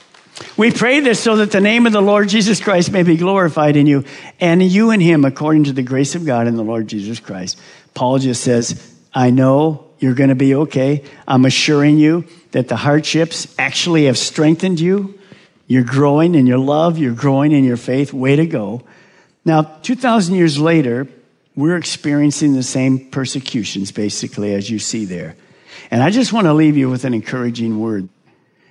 We 0.57 0.73
pray 0.73 1.01
this 1.01 1.23
so 1.23 1.37
that 1.37 1.53
the 1.53 1.61
name 1.61 1.87
of 1.87 1.93
the 1.93 2.03
Lord 2.03 2.29
Jesus 2.29 2.61
Christ 2.61 2.91
may 2.91 3.05
be 3.05 3.17
glorified 3.17 3.77
in 3.77 3.87
you 3.87 4.05
and 4.41 4.63
you 4.63 4.91
in 4.91 5.01
him 5.01 5.25
according 5.25 5.65
to 5.65 5.73
the 5.73 5.83
grace 5.83 6.15
of 6.15 6.27
God 6.27 6.49
in 6.49 6.57
the 6.57 6.65
Lord 6.65 6.89
Jesus 6.89 7.21
Christ. 7.21 7.59
Paul 7.95 8.19
just 8.19 8.43
says, 8.43 8.95
I 9.15 9.31
know 9.31 9.87
you're 10.01 10.15
going 10.15 10.31
to 10.31 10.35
be 10.35 10.55
okay. 10.55 11.05
I'm 11.29 11.45
assuring 11.45 11.99
you 11.99 12.27
that 12.51 12.69
the 12.69 12.77
hardships 12.77 13.55
actually 13.59 14.07
have 14.07 14.19
strengthened 14.19 14.81
you. 14.81 15.19
You're 15.69 15.85
growing 15.85 16.35
in 16.35 16.47
your 16.47 16.59
love, 16.59 16.99
you're 16.99 17.15
growing 17.15 17.53
in 17.53 17.65
your 17.65 17.77
faith. 17.77 18.13
Way 18.13 18.37
to 18.37 18.47
go. 18.47 18.83
Now, 19.47 19.63
2,000 19.63 20.35
years 20.35 20.59
later, 20.59 21.07
we're 21.55 21.77
experiencing 21.77 22.55
the 22.55 22.65
same 22.65 23.11
persecutions, 23.11 23.93
basically, 23.93 24.53
as 24.53 24.69
you 24.69 24.81
see 24.81 25.05
there. 25.05 25.37
And 25.89 26.03
I 26.03 26.11
just 26.11 26.33
want 26.33 26.47
to 26.47 26.53
leave 26.53 26.77
you 26.77 26.91
with 26.91 27.05
an 27.05 27.15
encouraging 27.15 27.79
word. 27.79 28.09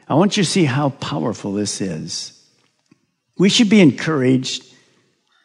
I 0.09 0.15
want 0.15 0.35
you 0.35 0.43
to 0.43 0.49
see 0.49 0.65
how 0.65 0.89
powerful 0.89 1.53
this 1.53 1.79
is. 1.79 2.33
We 3.37 3.47
should 3.47 3.69
be 3.69 3.79
encouraged 3.79 4.65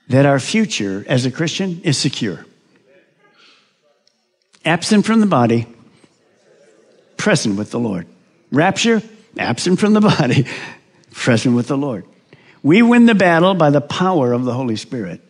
that 0.08 0.26
our 0.26 0.40
future 0.40 1.04
as 1.08 1.24
a 1.26 1.30
Christian 1.30 1.80
is 1.84 1.96
secure. 1.96 2.44
Absent 4.64 5.06
from 5.06 5.20
the 5.20 5.26
body, 5.26 5.68
present 7.16 7.56
with 7.56 7.70
the 7.70 7.78
Lord. 7.78 8.08
Rapture, 8.50 9.00
absent 9.38 9.78
from 9.78 9.92
the 9.92 10.00
body, 10.18 10.44
present 11.12 11.54
with 11.54 11.68
the 11.68 11.78
Lord. 11.78 12.04
We 12.62 12.82
win 12.82 13.06
the 13.06 13.14
battle 13.14 13.54
by 13.54 13.70
the 13.70 13.80
power 13.80 14.32
of 14.32 14.44
the 14.44 14.52
Holy 14.52 14.76
Spirit. 14.76 15.20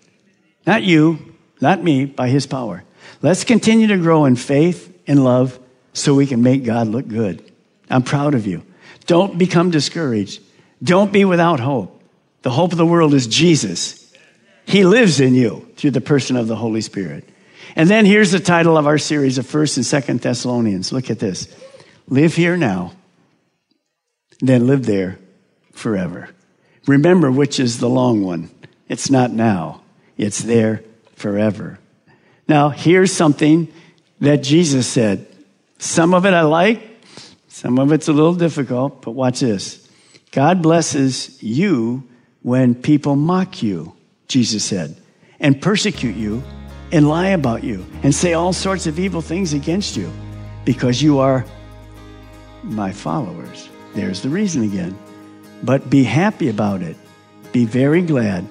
Not 0.67 0.83
you, 0.83 1.35
not 1.61 1.83
me, 1.83 2.05
by 2.05 2.29
His 2.29 2.47
power. 2.47 2.85
Let's 3.23 3.45
continue 3.45 3.89
to 3.89 3.99
grow 3.99 4.25
in 4.25 4.37
faith 4.37 4.93
and 5.07 5.25
love 5.25 5.59
so 5.93 6.15
we 6.15 6.27
can 6.27 6.43
make 6.43 6.65
God 6.65 6.89
look 6.89 7.07
good. 7.07 7.51
I'm 7.89 8.03
proud 8.03 8.35
of 8.35 8.47
you. 8.47 8.65
Don't 9.07 9.39
become 9.39 9.71
discouraged. 9.71 10.43
Don't 10.83 11.13
be 11.13 11.25
without 11.25 11.61
hope. 11.61 12.03
The 12.43 12.51
hope 12.51 12.73
of 12.73 12.79
the 12.79 12.87
world 12.87 13.15
is 13.15 13.27
Jesus. 13.27 14.13
He 14.67 14.85
lives 14.85 15.21
in 15.21 15.35
you 15.35 15.69
through 15.77 15.91
the 15.91 16.01
person 16.01 16.37
of 16.37 16.47
the 16.47 16.57
Holy 16.57 16.81
Spirit. 16.81 17.29
And 17.77 17.89
then 17.89 18.05
here's 18.07 18.31
the 18.31 18.41
title 18.41 18.77
of 18.77 18.87
our 18.87 18.99
series 18.99 19.39
of 19.39 19.47
1st 19.47 19.77
and 19.77 20.21
2nd 20.21 20.23
Thessalonians. 20.23 20.93
Look 20.93 21.11
at 21.11 21.19
this. 21.19 21.55
Live 22.09 22.35
here 22.35 22.57
now, 22.57 22.93
then 24.41 24.67
live 24.67 24.87
there 24.87 25.19
forever. 25.73 26.31
Remember 26.87 27.31
which 27.31 27.61
is 27.61 27.79
the 27.79 27.89
long 27.89 28.23
one. 28.23 28.51
It's 28.89 29.11
not 29.11 29.31
now, 29.31 29.83
it's 30.17 30.41
there 30.41 30.83
forever. 31.15 31.79
Now, 32.49 32.71
here's 32.71 33.13
something 33.13 33.73
that 34.21 34.39
Jesus 34.39 34.87
said. 34.87 35.27
Some 35.79 36.15
of 36.15 36.27
it 36.27 36.35
I 36.35 36.43
like, 36.43 36.83
some 37.49 37.79
of 37.79 37.93
it's 37.93 38.09
a 38.09 38.13
little 38.13 38.35
difficult, 38.35 39.03
but 39.03 39.13
watch 39.13 39.41
this. 39.41 39.89
God 40.33 40.63
blesses 40.63 41.43
you 41.43 42.05
when 42.43 42.75
people 42.75 43.17
mock 43.17 43.63
you, 43.63 43.95
Jesus 44.29 44.65
said, 44.65 44.97
and 45.39 45.61
persecute 45.61 46.17
you 46.17 46.43
and 46.93 47.09
lie 47.09 47.29
about 47.29 47.63
you 47.63 47.87
and 48.03 48.15
say 48.15 48.33
all 48.33 48.53
sorts 48.53 48.87
of 48.87 48.99
evil 48.99 49.21
things 49.21 49.53
against 49.53 49.97
you 49.97 50.11
because 50.65 51.03
you 51.03 51.19
are 51.19 51.45
my 52.63 52.93
followers. 52.93 53.69
There's 53.95 54.23
the 54.23 54.29
reason 54.29 54.63
again. 54.65 54.97
But 55.63 55.91
be 55.91 56.05
happy 56.05 56.49
about 56.49 56.83
it. 56.83 56.97
Be 57.53 57.65
very 57.65 58.03
glad, 58.03 58.47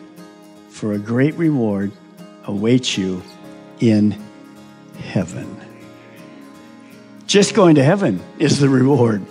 for 0.69 0.93
a 0.93 0.99
great 0.99 1.35
reward 1.35 1.91
awaits 2.45 2.97
you 2.97 3.23
in 3.79 4.15
heaven. 4.99 5.55
Just 7.25 7.53
going 7.53 7.75
to 7.75 7.83
heaven 7.83 8.21
is 8.39 8.59
the 8.59 8.69
reward. 8.69 9.23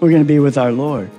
We're 0.00 0.10
going 0.10 0.22
to 0.22 0.28
be 0.28 0.38
with 0.38 0.58
our 0.58 0.72
Lord. 0.72 1.10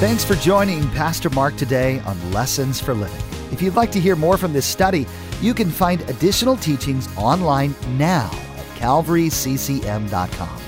Thanks 0.00 0.24
for 0.24 0.36
joining 0.36 0.88
Pastor 0.90 1.28
Mark 1.30 1.56
today 1.56 1.98
on 2.00 2.32
Lessons 2.32 2.80
for 2.80 2.94
Living. 2.94 3.22
If 3.50 3.60
you'd 3.60 3.74
like 3.74 3.90
to 3.92 4.00
hear 4.00 4.16
more 4.16 4.36
from 4.36 4.52
this 4.52 4.66
study, 4.66 5.06
you 5.40 5.54
can 5.54 5.70
find 5.70 6.00
additional 6.02 6.56
teachings 6.56 7.08
online 7.16 7.74
now 7.96 8.30
at 8.56 8.66
calvaryccm.com. 8.78 10.67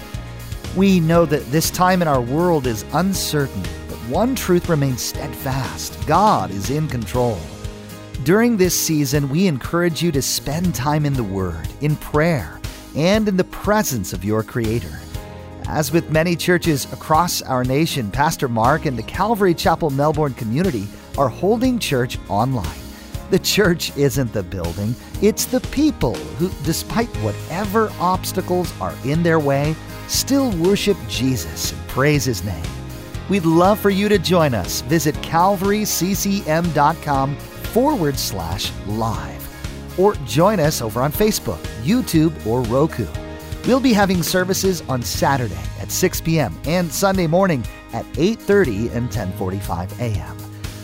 We 0.76 1.00
know 1.00 1.24
that 1.26 1.50
this 1.50 1.68
time 1.68 2.00
in 2.00 2.06
our 2.06 2.20
world 2.20 2.68
is 2.68 2.84
uncertain, 2.92 3.62
but 3.88 3.98
one 4.08 4.36
truth 4.36 4.68
remains 4.68 5.02
steadfast 5.02 6.06
God 6.06 6.52
is 6.52 6.70
in 6.70 6.86
control. 6.86 7.40
During 8.22 8.56
this 8.56 8.78
season, 8.78 9.28
we 9.28 9.48
encourage 9.48 10.00
you 10.00 10.12
to 10.12 10.22
spend 10.22 10.74
time 10.74 11.06
in 11.06 11.14
the 11.14 11.24
Word, 11.24 11.66
in 11.80 11.96
prayer, 11.96 12.60
and 12.94 13.26
in 13.26 13.36
the 13.36 13.44
presence 13.44 14.12
of 14.12 14.24
your 14.24 14.44
Creator. 14.44 15.00
As 15.66 15.90
with 15.90 16.10
many 16.10 16.36
churches 16.36 16.84
across 16.92 17.42
our 17.42 17.64
nation, 17.64 18.08
Pastor 18.08 18.48
Mark 18.48 18.86
and 18.86 18.96
the 18.96 19.02
Calvary 19.02 19.54
Chapel 19.54 19.90
Melbourne 19.90 20.34
community 20.34 20.86
are 21.18 21.28
holding 21.28 21.80
church 21.80 22.16
online. 22.28 22.78
The 23.30 23.38
church 23.40 23.96
isn't 23.96 24.32
the 24.32 24.42
building, 24.42 24.94
it's 25.20 25.46
the 25.46 25.60
people 25.60 26.14
who, 26.14 26.48
despite 26.62 27.08
whatever 27.18 27.90
obstacles 27.98 28.72
are 28.80 28.94
in 29.04 29.22
their 29.22 29.40
way, 29.40 29.74
still 30.10 30.50
worship 30.58 30.98
Jesus 31.08 31.72
and 31.72 31.88
praise 31.88 32.24
His 32.24 32.44
name. 32.44 32.64
We'd 33.28 33.44
love 33.44 33.78
for 33.78 33.90
you 33.90 34.08
to 34.08 34.18
join 34.18 34.54
us. 34.54 34.80
Visit 34.82 35.14
calvaryccm.com 35.16 37.36
forward 37.36 38.18
slash 38.18 38.72
live 38.86 39.98
or 39.98 40.14
join 40.26 40.60
us 40.60 40.82
over 40.82 41.02
on 41.02 41.12
Facebook, 41.12 41.58
YouTube, 41.82 42.46
or 42.46 42.62
Roku. 42.62 43.06
We'll 43.66 43.80
be 43.80 43.92
having 43.92 44.22
services 44.22 44.82
on 44.88 45.02
Saturday 45.02 45.60
at 45.78 45.90
6 45.90 46.22
p.m. 46.22 46.58
and 46.64 46.90
Sunday 46.90 47.26
morning 47.26 47.62
at 47.92 48.06
8:30 48.14 48.94
and 48.94 49.10
10:45 49.10 50.00
a.m. 50.00 50.36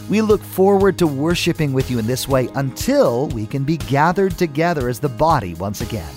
We 0.09 0.21
look 0.21 0.43
forward 0.43 0.99
to 0.99 1.07
worshiping 1.07 1.73
with 1.73 1.91
you 1.91 1.99
in 1.99 2.07
this 2.07 2.29
way 2.29 2.49
until 2.55 3.27
we 3.29 3.47
can 3.47 3.65
be 3.65 3.77
gathered 3.77 4.39
together 4.39 4.89
as 4.89 5.01
the 5.01 5.09
body 5.09 5.55
once 5.55 5.81
again. 5.81 6.13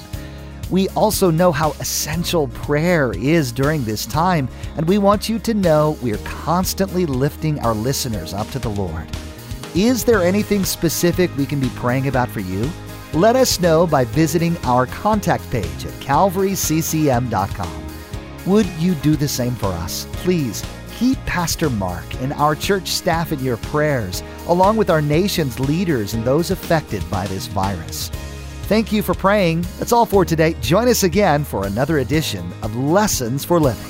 We 0.69 0.87
also 0.89 1.31
know 1.31 1.51
how 1.51 1.71
essential 1.79 2.47
prayer 2.49 3.11
is 3.13 3.51
during 3.51 3.83
this 3.83 4.05
time, 4.05 4.47
and 4.77 4.87
we 4.87 4.99
want 4.99 5.27
you 5.27 5.39
to 5.39 5.53
know 5.53 5.97
we 6.01 6.13
are 6.13 6.19
constantly 6.19 7.05
lifting 7.05 7.59
our 7.59 7.73
listeners 7.73 8.33
up 8.33 8.49
to 8.51 8.59
the 8.59 8.69
Lord. 8.69 9.07
Is 9.75 10.03
there 10.03 10.21
anything 10.21 10.63
specific 10.65 11.35
we 11.37 11.45
can 11.45 11.59
be 11.59 11.69
praying 11.69 12.07
about 12.07 12.29
for 12.29 12.39
you? 12.39 12.69
Let 13.13 13.35
us 13.35 13.59
know 13.59 13.87
by 13.87 14.05
visiting 14.05 14.57
our 14.59 14.85
contact 14.85 15.49
page 15.49 15.85
at 15.85 15.93
calvaryccm.com. 16.01 17.85
Would 18.45 18.67
you 18.77 18.95
do 18.95 19.15
the 19.15 19.27
same 19.27 19.55
for 19.55 19.67
us? 19.67 20.07
Please 20.13 20.63
keep 20.97 21.17
Pastor 21.25 21.69
Mark 21.69 22.03
and 22.21 22.33
our 22.33 22.55
church 22.55 22.89
staff 22.89 23.31
in 23.31 23.39
your 23.39 23.57
prayers, 23.57 24.21
along 24.47 24.77
with 24.77 24.89
our 24.89 25.01
nation's 25.01 25.59
leaders 25.59 26.13
and 26.13 26.23
those 26.23 26.51
affected 26.51 27.09
by 27.09 27.25
this 27.27 27.47
virus. 27.47 28.11
Thank 28.69 28.91
you 28.91 29.01
for 29.01 29.15
praying. 29.15 29.65
That's 29.79 29.91
all 29.91 30.05
for 30.05 30.23
today. 30.23 30.53
Join 30.61 30.87
us 30.87 31.01
again 31.01 31.43
for 31.43 31.65
another 31.65 31.97
edition 31.97 32.53
of 32.61 32.75
Lessons 32.75 33.43
for 33.43 33.59
Living. 33.59 33.81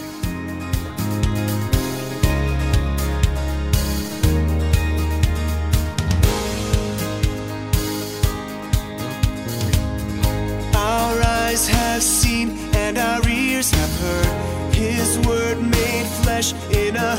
Our 10.74 11.22
eyes 11.24 11.68
have 11.68 12.02
seen 12.02 12.58
and 12.74 12.98
our 12.98 13.28
ears 13.28 13.72
have 13.72 14.00
heard 14.00 14.74
His 14.74 15.20
word 15.28 15.62
made 15.62 16.06
flesh 16.24 16.54
in 16.72 16.96
a 16.96 17.18